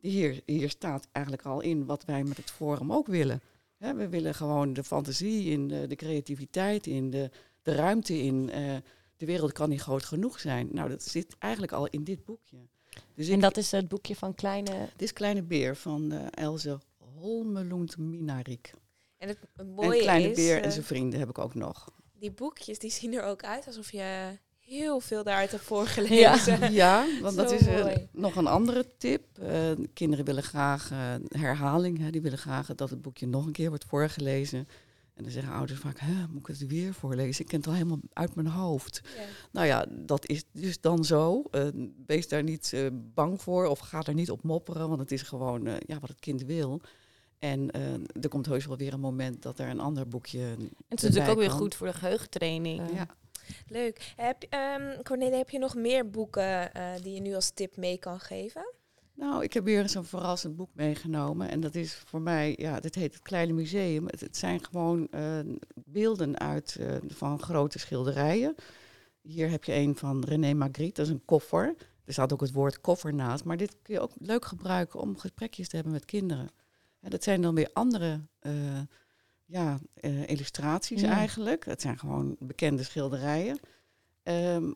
hier, 0.00 0.40
hier 0.44 0.70
staat 0.70 1.08
eigenlijk 1.12 1.46
al 1.46 1.60
in 1.60 1.86
wat 1.86 2.04
wij 2.04 2.24
met 2.24 2.36
het 2.36 2.50
forum 2.50 2.92
ook 2.92 3.06
willen. 3.06 3.40
Hè, 3.76 3.94
we 3.94 4.08
willen 4.08 4.34
gewoon 4.34 4.72
de 4.72 4.84
fantasie 4.84 5.50
in, 5.50 5.68
de, 5.68 5.86
de 5.86 5.96
creativiteit 5.96 6.86
in, 6.86 7.10
de, 7.10 7.30
de 7.62 7.72
ruimte 7.74 8.22
in. 8.22 8.50
eh, 8.50 8.76
de 9.16 9.26
wereld 9.26 9.52
kan 9.52 9.68
niet 9.68 9.80
groot 9.80 10.04
genoeg 10.04 10.40
zijn. 10.40 10.68
Nou, 10.72 10.88
dat 10.88 11.02
zit 11.02 11.36
eigenlijk 11.38 11.72
al 11.72 11.86
in 11.86 12.04
dit 12.04 12.24
boekje. 12.24 12.56
Dus 13.14 13.28
En 13.28 13.40
dat 13.40 13.56
is 13.56 13.70
het 13.70 13.88
boekje 13.88 14.16
van 14.16 14.34
kleine... 14.34 14.70
dit 14.70 15.02
is 15.02 15.12
Kleine 15.12 15.42
Beer 15.42 15.76
van 15.76 16.12
eh 16.12 16.26
Elze 16.30 16.78
Holmeloend 17.14 17.98
Minarik. 17.98 18.72
En 19.18 19.28
het 19.28 19.38
En 19.56 19.66
mooie 19.66 20.00
Kleine 20.00 20.30
is, 20.30 20.36
Beer 20.36 20.58
eh, 20.58 20.64
en 20.64 20.72
zijn 20.72 20.84
vrienden 20.84 21.18
heb 21.18 21.28
ik 21.28 21.38
ook 21.38 21.54
nog. 21.54 21.88
die 22.18 22.32
boekjes 22.32 22.78
die 22.78 22.90
zien 22.90 23.14
er 23.14 23.22
ook 23.22 23.42
uit 23.42 23.66
alsof 23.66 23.92
je 23.92 24.38
heel 24.58 25.00
veel 25.00 25.24
daaruit 25.24 25.50
hebt 25.50 25.62
voorgelezen. 25.62 26.72
Ja, 26.72 27.06
want 27.20 27.36
dat 27.42 27.52
is 27.52 27.66
eh, 27.66 27.96
nog 28.12 28.36
een 28.36 28.46
andere 28.46 28.86
tip. 28.98 29.38
Eh, 29.38 29.70
kinderen 29.92 30.24
willen 30.24 30.42
graag 30.42 30.90
eh, 30.90 31.14
herhaling. 31.28 31.98
Hè, 31.98 32.10
die 32.10 32.20
willen 32.20 32.38
graag 32.38 32.74
dat 32.74 32.90
het 32.90 33.02
boekje 33.02 33.26
nog 33.26 33.46
een 33.46 33.52
keer 33.52 33.68
wordt 33.68 33.84
voorgelezen. 33.84 34.68
En 35.16 35.22
dan 35.22 35.32
zeggen 35.32 35.52
ouders 35.52 35.80
vaak, 35.80 35.98
Hè, 35.98 36.26
moet 36.28 36.40
ik 36.40 36.46
het 36.46 36.66
weer 36.66 36.94
voorlezen? 36.94 37.42
Ik 37.42 37.48
ken 37.48 37.58
het 37.58 37.66
al 37.68 37.72
helemaal 37.74 38.00
uit 38.12 38.34
mijn 38.34 38.46
hoofd. 38.46 39.00
Ja. 39.16 39.22
Nou 39.52 39.66
ja, 39.66 39.86
dat 39.90 40.28
is 40.28 40.44
dus 40.52 40.80
dan 40.80 41.04
zo. 41.04 41.42
Eh, 41.50 41.68
wees 42.06 42.28
daar 42.28 42.42
niet 42.42 42.72
eh, 42.72 42.86
bang 42.92 43.42
voor 43.42 43.66
of 43.66 43.78
ga 43.78 44.02
er 44.02 44.14
niet 44.14 44.30
op 44.30 44.42
mopperen. 44.42 44.88
Want 44.88 45.00
het 45.00 45.12
is 45.12 45.22
gewoon 45.22 45.66
eh, 45.66 45.74
ja, 45.86 45.98
wat 45.98 46.08
het 46.08 46.20
kind 46.20 46.42
wil. 46.42 46.80
En 47.38 47.70
eh, 47.70 47.92
er 48.20 48.28
komt 48.28 48.46
heus 48.46 48.66
wel 48.66 48.76
weer 48.76 48.92
een 48.92 49.00
moment 49.00 49.42
dat 49.42 49.58
er 49.58 49.68
een 49.68 49.80
ander 49.80 50.08
boekje 50.08 50.40
En 50.40 50.70
het 50.88 51.02
is 51.02 51.02
natuurlijk 51.02 51.30
ook 51.30 51.38
weer 51.38 51.50
goed 51.50 51.74
voor 51.74 51.86
de 51.86 51.92
geheugentraining. 51.92 52.82
Ja. 52.94 53.06
Leuk. 53.68 54.12
Heb, 54.16 54.42
ehm 54.48 55.02
Cornelia, 55.02 55.36
heb 55.36 55.50
je 55.50 55.58
nog 55.58 55.74
meer 55.74 56.10
boeken 56.10 56.72
eh, 56.74 56.84
die 57.02 57.14
je 57.14 57.20
nu 57.20 57.34
als 57.34 57.50
tip 57.50 57.76
mee 57.76 57.98
kan 57.98 58.20
geven? 58.20 58.74
Nou, 59.14 59.42
ik 59.42 59.52
heb 59.52 59.64
weer 59.64 59.82
eens 59.82 59.94
een 59.94 60.04
verrassend 60.04 60.56
boek 60.56 60.70
meegenomen. 60.72 61.48
En 61.48 61.60
dat 61.60 61.74
is 61.74 61.94
voor 61.94 62.20
mij, 62.20 62.54
ja, 62.58 62.80
dit 62.80 62.94
heet 62.94 63.14
het 63.14 63.22
Kleine 63.22 63.52
Museum. 63.52 64.06
Het, 64.06 64.20
het 64.20 64.36
zijn 64.36 64.64
gewoon 64.64 65.08
eh, 65.10 65.38
beelden 65.74 66.38
uit 66.38 66.76
eh, 66.80 66.96
van 67.08 67.40
grote 67.40 67.78
schilderijen. 67.78 68.54
Hier 69.22 69.50
heb 69.50 69.64
je 69.64 69.74
een 69.74 69.96
van 69.96 70.24
René 70.24 70.54
Magritte, 70.54 70.92
dat 70.92 71.06
is 71.06 71.12
een 71.12 71.24
koffer. 71.24 71.74
Er 72.04 72.12
staat 72.12 72.32
ook 72.32 72.40
het 72.40 72.52
woord 72.52 72.80
koffer 72.80 73.14
naast. 73.14 73.44
Maar 73.44 73.56
dit 73.56 73.76
kun 73.82 73.94
je 73.94 74.00
ook 74.00 74.12
leuk 74.18 74.44
gebruiken 74.44 75.00
om 75.00 75.18
gesprekjes 75.18 75.68
te 75.68 75.74
hebben 75.74 75.94
met 75.94 76.04
kinderen. 76.04 76.48
En 77.06 77.12
dat 77.12 77.22
zijn 77.24 77.42
dan 77.42 77.54
weer 77.54 77.70
andere 77.72 78.20
eh, 78.38 78.52
ja, 79.44 79.78
eh, 79.94 80.28
illustraties 80.28 81.00
Ja. 81.00 81.10
eigenlijk. 81.10 81.64
Het 81.64 81.80
zijn 81.80 81.98
gewoon 81.98 82.36
bekende 82.38 82.82
schilderijen. 82.82 83.58
Ehm, 84.22 84.72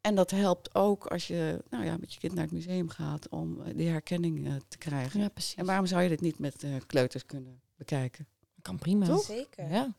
en 0.00 0.14
dat 0.14 0.30
helpt 0.30 0.74
ook 0.74 1.06
als 1.06 1.26
je 1.26 1.62
nou 1.70 1.84
ja, 1.84 1.96
met 1.96 2.12
je 2.12 2.18
kind 2.18 2.34
naar 2.34 2.44
het 2.44 2.52
museum 2.52 2.88
gaat 2.88 3.28
om 3.28 3.60
eh, 3.62 3.76
die 3.76 3.88
herkenning 3.88 4.46
eh, 4.46 4.52
te 4.68 4.78
krijgen. 4.78 5.20
Ja, 5.20 5.28
precies. 5.28 5.54
En 5.54 5.66
waarom 5.66 5.86
zou 5.86 6.02
je 6.02 6.08
dit 6.08 6.20
niet 6.20 6.38
met 6.38 6.62
eh, 6.62 6.70
kleuters 6.86 7.26
kunnen 7.26 7.60
bekijken? 7.76 8.26
kan 8.62 8.78
prima. 8.78 9.06
Toch? 9.06 9.24
Zeker. 9.24 9.70
Ja. 9.70 9.94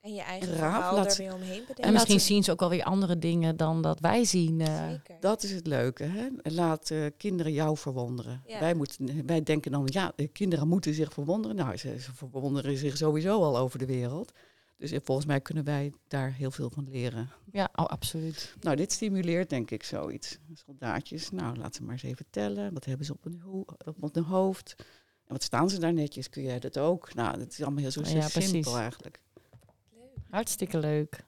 En 0.00 0.14
je 0.14 0.20
eigen 0.20 0.48
Raaf, 0.48 0.58
verhaal 0.58 0.94
laat 0.94 1.10
er 1.10 1.16
weer 1.24 1.34
omheen 1.34 1.60
bedenken. 1.60 1.84
En 1.84 1.92
misschien 1.92 2.14
laten- 2.14 2.26
zien 2.26 2.44
ze 2.44 2.50
ook 2.52 2.60
wel 2.60 2.68
weer 2.68 2.82
andere 2.84 3.18
dingen 3.18 3.56
dan 3.56 3.82
dat 3.82 4.00
wij 4.00 4.24
zien. 4.24 4.60
eh. 4.60 4.88
Zeker. 4.88 5.16
Dat 5.20 5.42
is 5.42 5.50
het 5.50 5.66
leuke. 5.66 6.04
Hè? 6.04 6.28
Laat 6.42 6.90
eh, 6.90 7.04
kinderen 7.16 7.52
jou 7.52 7.76
verwonderen. 7.76 8.42
Ja. 8.46 8.60
Wij, 8.60 8.74
moeten, 8.74 9.26
wij 9.26 9.42
denken 9.42 9.70
dan, 9.72 9.82
ja, 9.84 10.12
de 10.16 10.28
kinderen 10.28 10.68
moeten 10.68 10.94
zich 10.94 11.12
verwonderen. 11.12 11.56
Nou, 11.56 11.76
ze, 11.76 12.00
ze 12.00 12.14
verwonderen 12.14 12.76
zich 12.76 12.96
sowieso 12.96 13.42
al 13.42 13.58
over 13.58 13.78
de 13.78 13.86
wereld. 13.86 14.32
Dus 14.76 14.90
eh, 14.90 14.98
volgens 15.04 15.26
mij 15.26 15.40
kunnen 15.40 15.64
wij 15.64 15.92
daar 16.08 16.32
heel 16.32 16.50
veel 16.50 16.70
van 16.70 16.88
leren. 16.90 17.30
Ja, 17.52 17.68
oh, 17.74 17.84
absoluut. 17.84 18.54
Nou, 18.60 18.76
dit 18.76 18.92
stimuleert 18.92 19.50
denk 19.50 19.70
ik 19.70 19.82
zoiets. 19.82 20.38
Soldaatjes, 20.52 21.30
nou, 21.30 21.56
laat 21.56 21.74
ze 21.74 21.82
maar 21.82 21.92
eens 21.92 22.02
even 22.02 22.26
tellen. 22.30 22.72
Wat 22.74 22.84
hebben 22.84 23.06
ze 23.06 23.12
op 23.12 23.24
hun, 23.24 23.40
ho- 23.44 23.64
op 24.00 24.14
hun 24.14 24.24
hoofd? 24.24 24.74
En 25.26 25.34
wat 25.34 25.42
staan 25.42 25.70
ze 25.70 25.78
daar 25.78 25.92
netjes? 25.92 26.28
Kun 26.28 26.42
jij 26.42 26.58
dat 26.58 26.78
ook? 26.78 27.14
Nou, 27.14 27.38
dat 27.38 27.50
is 27.52 27.62
allemaal 27.62 27.80
heel 27.82 27.90
zo 27.90 28.00
Ja, 28.00 28.06
simpel 28.06 28.30
precies. 28.30 28.72
eigenlijk. 28.74 29.20
Hartstikke 30.30 30.78
leuk. 30.78 31.24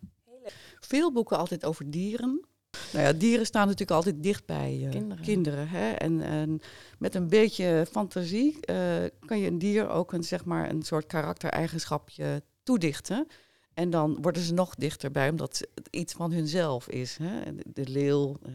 Veel 0.80 1.12
boeken 1.12 1.38
altijd 1.38 1.64
over 1.64 1.90
dieren. 1.90 2.44
Nou 2.92 3.04
ja, 3.04 3.12
dieren 3.12 3.46
staan 3.46 3.62
natuurlijk 3.62 3.90
altijd 3.90 4.22
dicht 4.22 4.46
bij 4.46 4.80
eh, 4.84 4.90
Kinderen. 4.90 5.24
kinderen. 5.24 5.68
hè? 5.68 5.90
En, 5.90 6.20
en 6.20 6.60
met 6.98 7.14
een 7.14 7.28
beetje 7.28 7.86
fantasie 7.90 8.60
eh, 8.60 9.04
kan 9.24 9.38
je 9.38 9.46
een 9.46 9.58
dier 9.58 9.88
ook 9.88 10.12
een, 10.12 10.24
zeg 10.24 10.44
maar, 10.44 10.70
een 10.70 10.82
soort 10.82 11.06
karaktereigenschapje 11.06 12.42
toedichten. 12.62 13.26
En 13.74 13.90
dan 13.90 14.22
worden 14.22 14.42
ze 14.42 14.52
nog 14.52 14.74
dichterbij, 14.74 15.30
omdat 15.30 15.66
het 15.74 15.88
iets 15.90 16.12
van 16.12 16.32
hunzelf 16.32 16.88
is. 16.88 17.16
Hè? 17.16 17.54
De, 17.54 17.62
de 17.72 17.88
leeuw, 17.88 18.36
eh, 18.42 18.52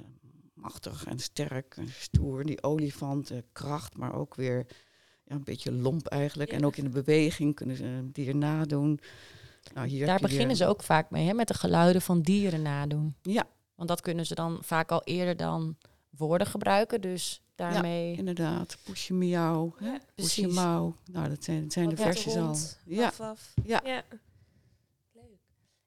machtig 0.54 1.06
en 1.06 1.20
sterk 1.20 1.76
en 1.78 1.88
stoer. 1.90 2.46
Die 2.46 2.64
olifant, 2.64 3.32
kracht, 3.52 3.98
maar 3.98 4.16
ook 4.16 4.36
weer 4.36 4.66
ja, 5.24 5.36
een 5.36 5.44
beetje 5.44 5.72
lomp 5.72 6.08
eigenlijk. 6.08 6.52
Ja. 6.52 6.58
En 6.58 6.66
ook 6.66 6.76
in 6.76 6.84
de 6.84 6.90
beweging 7.04 7.56
kunnen 7.56 7.76
ze 7.76 7.84
een 7.84 8.12
dier 8.12 8.36
nadoen. 8.36 9.00
Nou, 9.74 9.88
hier 9.88 10.06
Daar 10.06 10.20
beginnen 10.20 10.56
ze 10.56 10.68
ook 10.68 10.84
vaak 10.84 11.10
mee, 11.10 11.28
hè, 11.28 11.34
met 11.34 11.48
de 11.48 11.54
geluiden 11.54 12.02
van 12.02 12.22
dieren 12.22 12.62
nadoen. 12.62 13.16
Ja, 13.22 13.48
Want 13.76 13.90
dat 13.90 14.02
kunnen 14.02 14.26
ze 14.26 14.36
dan 14.36 14.58
vaak 14.62 14.92
al 14.92 15.04
eerder 15.04 15.38
dan 15.38 15.78
woorden 16.10 16.48
gebruiken. 16.48 17.02
Dus 17.02 17.42
daarmee... 17.56 18.16
Inderdaad, 18.18 18.78
poesje 18.84 19.14
miauw, 19.14 19.76
hè? 19.78 19.92
Ja, 19.92 20.00
poesje 20.16 20.48
mouw. 20.48 20.96
Nou, 21.12 21.30
dat 21.30 21.44
zijn, 21.44 21.64
dat 21.64 21.74
zijn 21.74 21.90
de 21.90 21.98
versjes 21.98 22.36
al. 22.36 22.56
Ja, 22.86 23.12
ja. 23.64 23.82
Ja. 23.84 24.04
Leuk. 25.14 25.40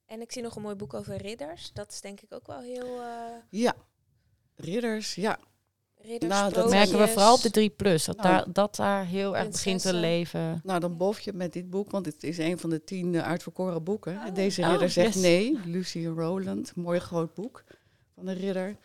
En 0.06 0.20
ik 0.20 0.32
zie 0.32 0.42
nog 0.42 0.56
een 0.56 0.62
mooi 0.62 0.74
boek 0.74 0.94
over 0.94 1.16
ridders. 1.16 1.72
Dat 1.72 1.92
is 1.92 2.00
denk 2.00 2.20
ik 2.20 2.32
ook 2.32 2.46
wel 2.46 2.60
heel... 2.60 3.00
eh 3.02 3.60
ja. 3.60 3.74
Ridders, 4.54 5.14
ja. 5.14 5.38
Ridders, 6.02 6.32
Nou, 6.32 6.52
dat 6.52 6.70
merken 6.70 6.98
we 6.98 7.08
vooral 7.08 7.34
op 7.34 7.40
de 7.40 7.50
3 7.50 7.70
plus. 7.70 8.04
Dat, 8.04 8.16
Nou, 8.16 8.28
daar, 8.28 8.52
dat 8.52 8.76
daar 8.76 9.04
heel 9.04 9.36
erg 9.36 9.48
begint 9.48 9.82
te 9.82 9.94
leven. 9.94 10.60
Nou, 10.64 10.80
dan 10.80 10.96
bof 10.96 11.20
je 11.20 11.32
met 11.32 11.52
dit 11.52 11.70
boek, 11.70 11.90
want 11.90 12.06
het 12.06 12.24
is 12.24 12.38
een 12.38 12.58
van 12.58 12.70
de 12.70 12.84
tien 12.84 13.14
eh, 13.14 13.22
uitverkoren 13.22 13.84
boeken. 13.84 14.12
Oh. 14.14 14.34
Deze 14.34 14.62
Oh, 14.62 14.70
ridder 14.70 14.90
zegt 14.90 15.14
yes. 15.14 15.22
nee. 15.22 15.58
Lucy 15.64 16.06
Rowland, 16.06 16.76
mooi 16.76 16.98
groot 16.98 17.34
boek 17.34 17.64
van 18.14 18.24
de 18.24 18.32
ridder. 18.32 18.76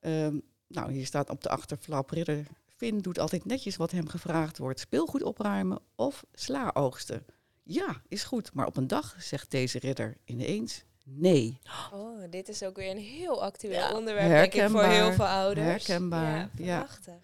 Ehm, 0.00 0.38
nou, 0.66 0.92
hier 0.92 1.06
staat 1.06 1.30
op 1.30 1.42
de 1.42 1.48
achterflap, 1.48 2.10
ridder 2.10 2.46
Finn 2.78 2.98
doet 2.98 3.18
altijd 3.18 3.44
netjes 3.44 3.76
wat 3.76 3.90
hem 3.90 4.08
gevraagd 4.08 4.58
wordt. 4.58 4.80
Speelgoed 4.80 5.22
opruimen 5.22 5.80
of 5.96 6.24
sla 6.32 6.70
oogsten. 6.74 7.24
Ja, 7.62 8.02
is 8.08 8.24
goed, 8.24 8.54
maar 8.54 8.66
op 8.66 8.76
een 8.76 8.86
dag 8.86 9.16
zegt 9.18 9.50
deze 9.50 9.78
ridder 9.78 10.16
ineens 10.24 10.84
nee. 11.16 11.58
Oh, 11.92 12.22
dit 12.30 12.48
is 12.48 12.62
ook 12.62 12.76
weer 12.76 12.90
een 12.90 12.98
heel 12.98 13.42
actueel 13.42 13.72
Ja. 13.72 13.92
onderwerp, 13.94 14.28
denk 14.28 14.54
ik, 14.64 14.70
voor 14.70 14.84
heel 14.84 15.12
veel 15.12 15.26
ouders. 15.26 15.86
Herkenbaar, 15.86 16.36
Ja, 16.36 16.50
ja. 16.54 16.78
prachtig. 16.78 17.14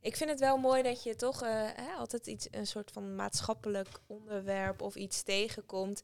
Ik 0.00 0.16
vind 0.16 0.30
het 0.30 0.40
wel 0.40 0.56
mooi 0.56 0.82
dat 0.82 1.02
je 1.02 1.16
toch 1.16 1.42
eh, 1.42 1.48
hè, 1.52 1.92
altijd 1.98 2.26
iets, 2.26 2.48
een 2.50 2.66
soort 2.66 2.90
van 2.90 3.14
maatschappelijk 3.14 3.88
onderwerp 4.06 4.82
of 4.82 4.94
iets 4.94 5.22
tegenkomt 5.22 6.02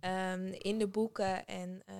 ehm, 0.00 0.46
in 0.58 0.78
de 0.78 0.86
boeken. 0.86 1.46
En 1.46 1.82
eh, 1.86 1.94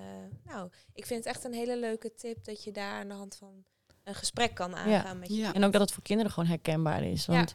nou, 0.44 0.70
ik 0.94 1.06
vind 1.06 1.24
het 1.24 1.34
echt 1.34 1.44
een 1.44 1.52
hele 1.52 1.78
leuke 1.78 2.14
tip 2.14 2.44
dat 2.44 2.64
je 2.64 2.72
daar 2.72 2.92
aan 3.00 3.08
de 3.08 3.14
hand 3.14 3.36
van 3.36 3.64
een 4.04 4.14
gesprek 4.14 4.54
kan 4.54 4.76
aangaan 4.76 5.18
met 5.18 5.28
je. 5.28 5.34
Ja. 5.34 5.54
En 5.54 5.64
ook 5.64 5.72
dat 5.72 5.80
het 5.80 5.92
voor 5.92 6.02
kinderen 6.02 6.32
gewoon 6.32 6.48
herkenbaar 6.48 7.02
is. 7.04 7.26
Want 7.26 7.54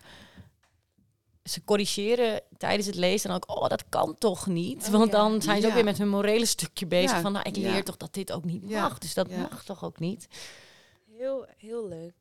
ze 1.50 1.64
corrigeren 1.64 2.42
tijdens 2.58 2.86
het 2.86 2.96
lezen 2.96 3.30
dan 3.30 3.38
ook, 3.38 3.58
oh, 3.58 3.68
dat 3.70 3.90
kan 3.90 4.16
toch 4.18 4.48
niet? 4.48 4.84
Oh, 4.86 4.92
Want 4.92 5.12
dan 5.12 5.42
zijn 5.42 5.62
ze 5.62 5.68
ook 5.68 5.74
weer 5.74 5.84
met 5.84 5.98
hun 5.98 6.10
morele 6.10 6.46
stukje 6.46 6.86
bezig. 6.86 7.12
Ja. 7.12 7.22
Van, 7.22 7.32
nou, 7.32 7.50
ik 7.50 7.56
Ja. 7.56 7.72
leer 7.72 7.84
toch 7.84 7.98
dat 7.98 8.14
dit 8.14 8.32
ook 8.32 8.46
niet 8.46 8.64
Ja. 8.68 8.82
mag. 8.82 8.98
Dus 8.98 9.14
dat 9.14 9.30
Ja. 9.30 9.38
mag 9.38 9.64
toch 9.64 9.84
ook 9.84 10.00
niet? 10.00 10.28
Heel, 11.18 11.46
heel 11.58 11.88
leuk. 11.88 12.14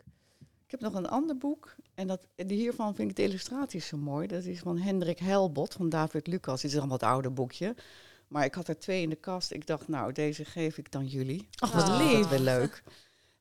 Ik 0.64 0.70
heb 0.70 0.80
nog 0.80 0.94
een 0.94 1.08
ander 1.08 1.36
boek. 1.36 1.74
En 1.94 2.06
dat, 2.06 2.20
die 2.36 2.58
hiervan 2.58 2.94
vind 2.94 3.10
ik 3.10 3.16
de 3.16 3.22
illustraties 3.22 3.86
zo 3.86 3.96
mooi. 3.96 4.26
Dat 4.26 4.44
is 4.44 4.58
van 4.58 4.78
Hendrik 4.78 5.18
Helbot 5.18 5.72
van 5.74 5.88
David 5.88 6.26
Lucas. 6.26 6.62
Het 6.62 6.72
is 6.72 6.76
een 6.78 6.88
wat 6.88 7.02
ouder 7.02 7.32
boekje. 7.32 7.74
Maar 8.28 8.44
ik 8.44 8.54
had 8.54 8.68
er 8.68 8.78
twee 8.78 9.02
in 9.02 9.10
de 9.10 9.16
kast. 9.16 9.50
Ik 9.52 9.66
dacht, 9.66 9.88
nou, 9.88 10.12
deze 10.12 10.44
geef 10.44 10.78
ik 10.78 10.92
dan 10.92 11.06
jullie. 11.06 11.48
Ach, 11.58 11.70
Dat 11.70 11.80
wat 11.80 11.82
is 11.82 11.88
Oh. 11.88 12.00
altijd 12.00 12.18
lief. 12.18 12.28
wel 12.28 12.40
leuk. 12.40 12.82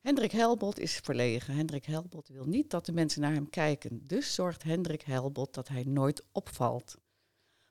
Hendrik 0.04 0.32
Helbot 0.32 0.78
is 0.78 0.96
verlegen. 0.96 1.54
Hendrik 1.54 1.84
Helbot 1.84 2.28
wil 2.28 2.44
niet 2.44 2.70
dat 2.70 2.86
de 2.86 2.92
mensen 2.92 3.20
naar 3.20 3.32
hem 3.32 3.50
kijken. 3.50 4.06
Dus 4.06 4.34
zorgt 4.34 4.62
Hendrik 4.62 5.02
Helbot 5.02 5.54
dat 5.54 5.68
hij 5.68 5.84
nooit 5.84 6.24
opvalt. 6.32 6.98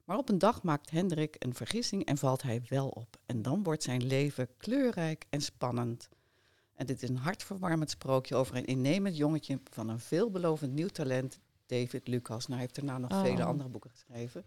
Maar 0.04 0.17
op 0.17 0.30
een 0.30 0.38
dag 0.38 0.63
maakt 0.63 0.89
Hendrik 0.89 1.36
een 1.39 1.54
vergissing 1.54 2.06
en 2.06 2.17
valt 2.17 2.41
hij 2.41 2.62
wel 2.69 2.88
op. 2.88 3.17
En 3.26 3.41
dan 3.41 3.63
wordt 3.63 3.84
zijn 3.84 4.06
leven 4.06 4.48
kleurrijk 4.58 5.26
en 5.30 5.41
spannend. 5.41 6.10
En 6.74 6.86
dit 6.86 7.04
is 7.04 7.10
een 7.10 7.17
hartverwarmend 7.17 7.89
sprookje 7.89 8.36
over 8.36 8.56
een 8.56 8.65
innemend 8.65 9.17
jongetje 9.17 9.60
van 9.63 9.89
een 9.89 10.00
veelbelovend 10.00 10.74
nieuw 10.74 10.88
talent, 10.88 11.39
David 11.65 12.08
Lucas. 12.08 12.48
Nou, 12.48 12.52
hij 12.52 12.60
heeft 12.60 12.76
daarna 12.76 12.98
nog 12.98 13.12
Oh. 13.12 13.22
vele 13.22 13.43
andere 13.43 13.69
boeken 13.69 13.89
geschreven. 13.89 14.46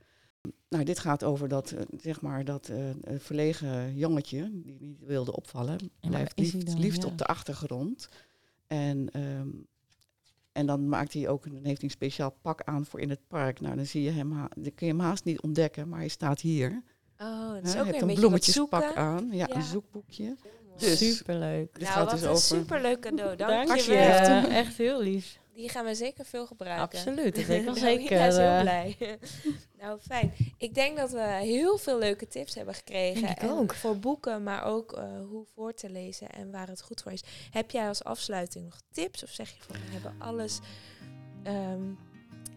Nou, 0.69 0.85
dit 0.85 0.99
gaat 0.99 1.25
over 1.25 1.49
dat, 1.49 1.71
eh, 1.71 1.81
zeg 2.01 2.21
maar, 2.21 2.45
dat 2.45 2.69
eh, 2.69 2.79
verlegen 3.19 3.95
jongetje 3.97 4.51
die 4.53 4.77
niet 4.81 5.05
wilde 5.05 5.37
opvallen, 5.37 5.79
waar 6.01 6.11
blijft 6.11 6.39
liefst, 6.39 6.67
dan? 6.67 6.79
liefst 6.81 7.03
Ja. 7.03 7.09
op 7.09 7.19
de 7.19 7.25
achtergrond. 7.25 8.09
En, 8.67 9.09
ehm, 9.13 9.49
en 10.53 10.67
dan 10.67 10.89
maakt 10.89 11.13
hij 11.13 11.29
ook, 11.29 11.43
dan 11.45 11.65
heeft 11.65 11.81
hij 11.81 11.85
een 11.89 11.91
speciaal 11.91 12.37
pak 12.43 12.63
aan 12.65 12.85
voor 12.87 13.01
in 13.01 13.11
het 13.11 13.21
park. 13.29 13.61
Nou, 13.61 13.77
dan 13.77 13.87
zie 13.87 14.03
je 14.03 14.11
hem, 14.11 14.31
dan 14.31 14.75
kun 14.75 14.87
je 14.87 14.93
hem 14.93 15.01
haast 15.01 15.25
niet 15.25 15.41
ontdekken, 15.41 15.89
maar 15.89 15.99
hij 15.99 16.09
staat 16.09 16.41
hier. 16.41 16.83
Oh, 17.19 17.53
dat 17.55 17.65
is 17.65 17.73
hij 17.73 17.81
ook 17.81 17.87
heeft 17.87 17.99
weer 18.01 18.03
een 18.03 18.15
een 18.15 18.21
bloemetjespak 18.21 18.95
aan, 18.95 19.29
ja, 19.31 19.47
Ja. 19.49 19.55
een 19.57 19.63
zoekboekje. 19.63 20.37
Dus- 20.77 21.17
Superleuk. 21.17 21.73
Dit 21.73 21.83
nou, 21.83 21.95
gaat 21.95 22.05
wat 22.05 22.13
dus 22.13 22.23
een 22.23 22.29
over 22.29 22.43
superleuk 22.43 23.01
cadeau. 23.01 23.37
Dank, 23.37 23.67
Dank 23.67 23.81
je 23.81 23.91
wel. 23.91 24.51
Echt 24.51 24.77
heel 24.77 25.03
lief. 25.03 25.39
Die 25.57 25.69
gaan 25.69 25.85
we 25.85 25.95
zeker 25.95 26.25
veel 26.25 26.47
gebruiken. 26.47 26.99
Absoluut, 26.99 27.35
dat 27.35 27.45
weet 27.45 27.59
ik 27.59 27.65
wel 27.75 27.75
Nou, 27.75 27.87
zeker. 27.87 28.27
Is 28.27 28.37
heel 28.37 28.47
eh. 28.47 28.61
blij. 28.61 28.97
nou, 29.81 29.99
fijn. 30.01 30.33
Ik 30.59 30.75
denk 30.75 30.97
dat 30.97 31.11
we 31.11 31.21
heel 31.21 31.79
veel 31.79 31.99
leuke 31.99 32.29
tips 32.29 32.55
hebben 32.55 32.75
gekregen. 32.75 33.23
Denk 33.23 33.37
ik 33.37 33.43
En 33.43 33.51
ook. 33.51 33.75
Voor 33.75 33.99
boeken, 33.99 34.43
maar 34.43 34.65
ook 34.65 34.93
eh, 34.93 35.05
hoe 35.29 35.45
voor 35.55 35.75
te 35.75 35.91
lezen 35.91 36.31
en 36.31 36.51
waar 36.51 36.69
het 36.69 36.83
goed 36.83 37.03
voor 37.03 37.13
is. 37.13 37.23
Heb 37.51 37.71
jij 37.71 37.89
als 37.89 38.05
afsluiting 38.05 38.65
nog 38.65 38.81
tips? 38.91 39.23
Of 39.23 39.31
zeg 39.31 39.49
je 39.49 39.63
van, 39.63 39.77
we 39.77 39.93
hebben 39.93 40.15
alles 40.19 40.59
ehm, 41.43 41.93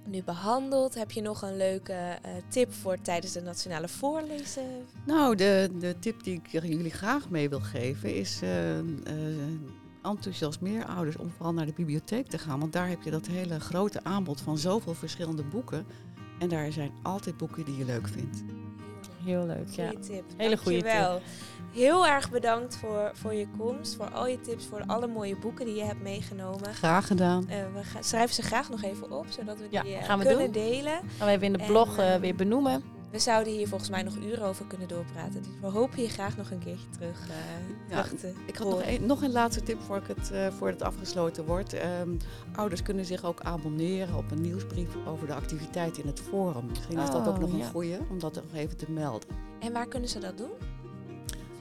nu 0.10 0.24
behandeld? 0.24 0.96
Heb 0.96 1.12
je 1.12 1.22
nog 1.22 1.42
een 1.42 1.58
leuke 1.58 1.94
eh, 1.94 2.32
tip 2.50 2.74
voor 2.74 3.02
tijdens 3.02 3.34
de 3.34 3.42
Nationale 3.42 3.88
Voorlezen? 3.88 4.86
Nou, 5.06 5.36
de, 5.36 5.70
de 5.80 6.00
tip 6.00 6.24
die 6.24 6.42
ik 6.44 6.48
jullie 6.48 6.92
graag 6.92 7.30
mee 7.30 7.50
wil 7.50 7.60
geven 7.60 8.16
is 8.16 8.40
eh, 8.42 8.80
eh, 8.80 8.86
enthousiasmeer 10.10 10.86
ouders 10.86 11.18
om 11.18 11.30
vooral 11.30 11.54
naar 11.54 11.66
de 11.66 11.74
bibliotheek 11.76 12.28
te 12.28 12.38
gaan. 12.38 12.60
Want 12.60 12.74
daar 12.74 12.88
heb 12.88 13.02
je 13.02 13.12
dat 13.12 13.28
hele 13.28 13.60
grote 13.60 14.04
aanbod 14.04 14.42
van 14.42 14.58
zoveel 14.58 14.94
verschillende 14.94 15.44
boeken. 15.44 15.86
En 16.40 16.50
daar 16.50 16.72
zijn 16.72 16.92
altijd 17.02 17.38
boeken 17.38 17.66
die 17.66 17.78
je 17.78 17.86
leuk 17.86 18.08
vindt. 18.08 18.44
Heel 19.24 19.46
leuk, 19.46 19.68
ja. 19.70 19.88
Goeie 19.88 20.00
tip. 20.00 20.24
Hele 20.38 20.58
goede 20.58 20.82
Dankjewel. 20.82 21.22
Heel 21.74 22.08
erg 22.08 22.30
bedankt 22.32 22.78
voor, 22.78 23.12
voor 23.14 23.34
je 23.34 23.48
komst, 23.58 23.96
voor 23.96 24.10
al 24.10 24.28
je 24.28 24.42
tips, 24.42 24.66
voor 24.66 24.84
alle 24.86 25.08
mooie 25.08 25.36
boeken 25.40 25.66
die 25.66 25.76
je 25.76 25.84
hebt 25.84 26.02
meegenomen. 26.02 26.74
Graag 26.74 27.08
gedaan. 27.08 27.50
Eh, 27.50 27.58
we 27.74 27.84
gaan, 27.84 28.04
schrijven 28.04 28.36
ze 28.36 28.42
graag 28.42 28.70
nog 28.70 28.84
even 28.84 29.12
op, 29.12 29.26
zodat 29.30 29.58
we 29.58 29.68
Ja, 29.70 29.82
die 29.82 29.96
eh, 29.96 30.04
gaan 30.06 30.20
we 30.20 30.26
kunnen 30.26 30.44
doen. 30.52 30.64
delen. 30.64 31.00
Gaan 31.18 31.28
we 31.28 31.34
even 31.34 31.46
in 31.46 31.54
de 31.54 31.60
En, 31.60 31.66
blog 31.68 31.98
eh, 31.98 32.16
eh, 32.16 32.22
weer 32.22 32.36
benoemen. 32.36 32.84
We 33.12 33.20
zouden 33.20 33.54
hier 33.54 33.68
volgens 33.68 33.90
mij 33.90 34.02
nog 34.04 34.16
uren 34.18 34.44
over 34.46 34.66
kunnen 34.66 34.88
doorpraten. 34.88 35.42
Dus 35.42 35.52
we 35.62 35.68
hopen 35.68 36.02
je 36.02 36.10
graag 36.10 36.38
nog 36.38 36.52
een 36.52 36.60
keertje 36.60 36.90
terug, 36.90 37.28
eh, 37.30 37.36
Ja, 37.96 38.04
terug 38.04 38.20
te 38.20 38.34
Ik 38.46 38.56
had 38.56 38.68
nog 38.70 38.82
een, 38.86 39.06
nog 39.06 39.22
een 39.22 39.32
laatste 39.32 39.64
tip 39.64 39.82
voor, 39.82 39.98
ik 39.98 40.08
het, 40.08 40.32
eh, 40.32 40.48
voor 40.58 40.68
het 40.68 40.82
afgesloten 40.82 41.46
wordt. 41.46 41.74
Ehm, 41.74 42.10
ouders 42.56 42.82
kunnen 42.84 43.06
zich 43.06 43.24
ook 43.24 43.42
abonneren 43.42 44.16
op 44.16 44.32
een 44.32 44.42
nieuwsbrief 44.42 44.90
over 45.08 45.28
de 45.28 45.34
activiteiten 45.34 46.02
in 46.02 46.08
het 46.08 46.20
forum. 46.20 46.66
Misschien 46.66 46.98
is 47.00 47.10
dat 47.10 47.28
ook 47.28 47.34
Oh, 47.36 47.40
nog 47.40 47.52
een 47.52 47.58
ja. 47.58 47.68
goeie 47.70 47.98
om 48.10 48.20
dat 48.20 48.36
nog 48.36 48.44
even 48.54 48.78
te 48.78 48.92
melden. 48.92 49.30
En 49.60 49.74
waar 49.74 49.88
kunnen 49.88 50.10
ze 50.10 50.20
dat 50.20 50.38
doen? 50.38 50.52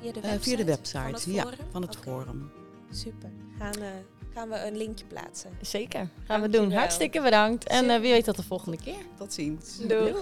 Via 0.00 0.12
de 0.12 0.20
Eh, 0.20 0.30
website? 0.30 0.50
via 0.50 0.56
de 0.56 0.64
van 1.02 1.12
het 1.14 1.24
ja, 1.24 1.42
forum? 1.42 1.58
van 1.70 1.82
het 1.82 1.96
forum. 1.96 2.50
Super. 2.90 3.30
Gaan, 3.58 3.74
eh, 3.74 3.88
gaan 4.34 4.48
we 4.48 4.66
een 4.66 4.76
linkje 4.76 5.04
plaatsen. 5.04 5.50
Zeker, 5.60 6.08
gaan 6.24 6.40
we 6.40 6.48
doen. 6.48 6.72
Hartstikke 6.72 7.22
bedankt. 7.22 7.64
En 7.68 7.90
eh, 7.90 8.00
wie 8.00 8.12
weet 8.12 8.24
tot 8.24 8.36
de 8.36 8.42
volgende 8.42 8.76
keer. 8.76 9.02
Tot 9.18 9.32
ziens. 9.32 9.78
Doei. 9.78 10.12
Doeg. 10.12 10.20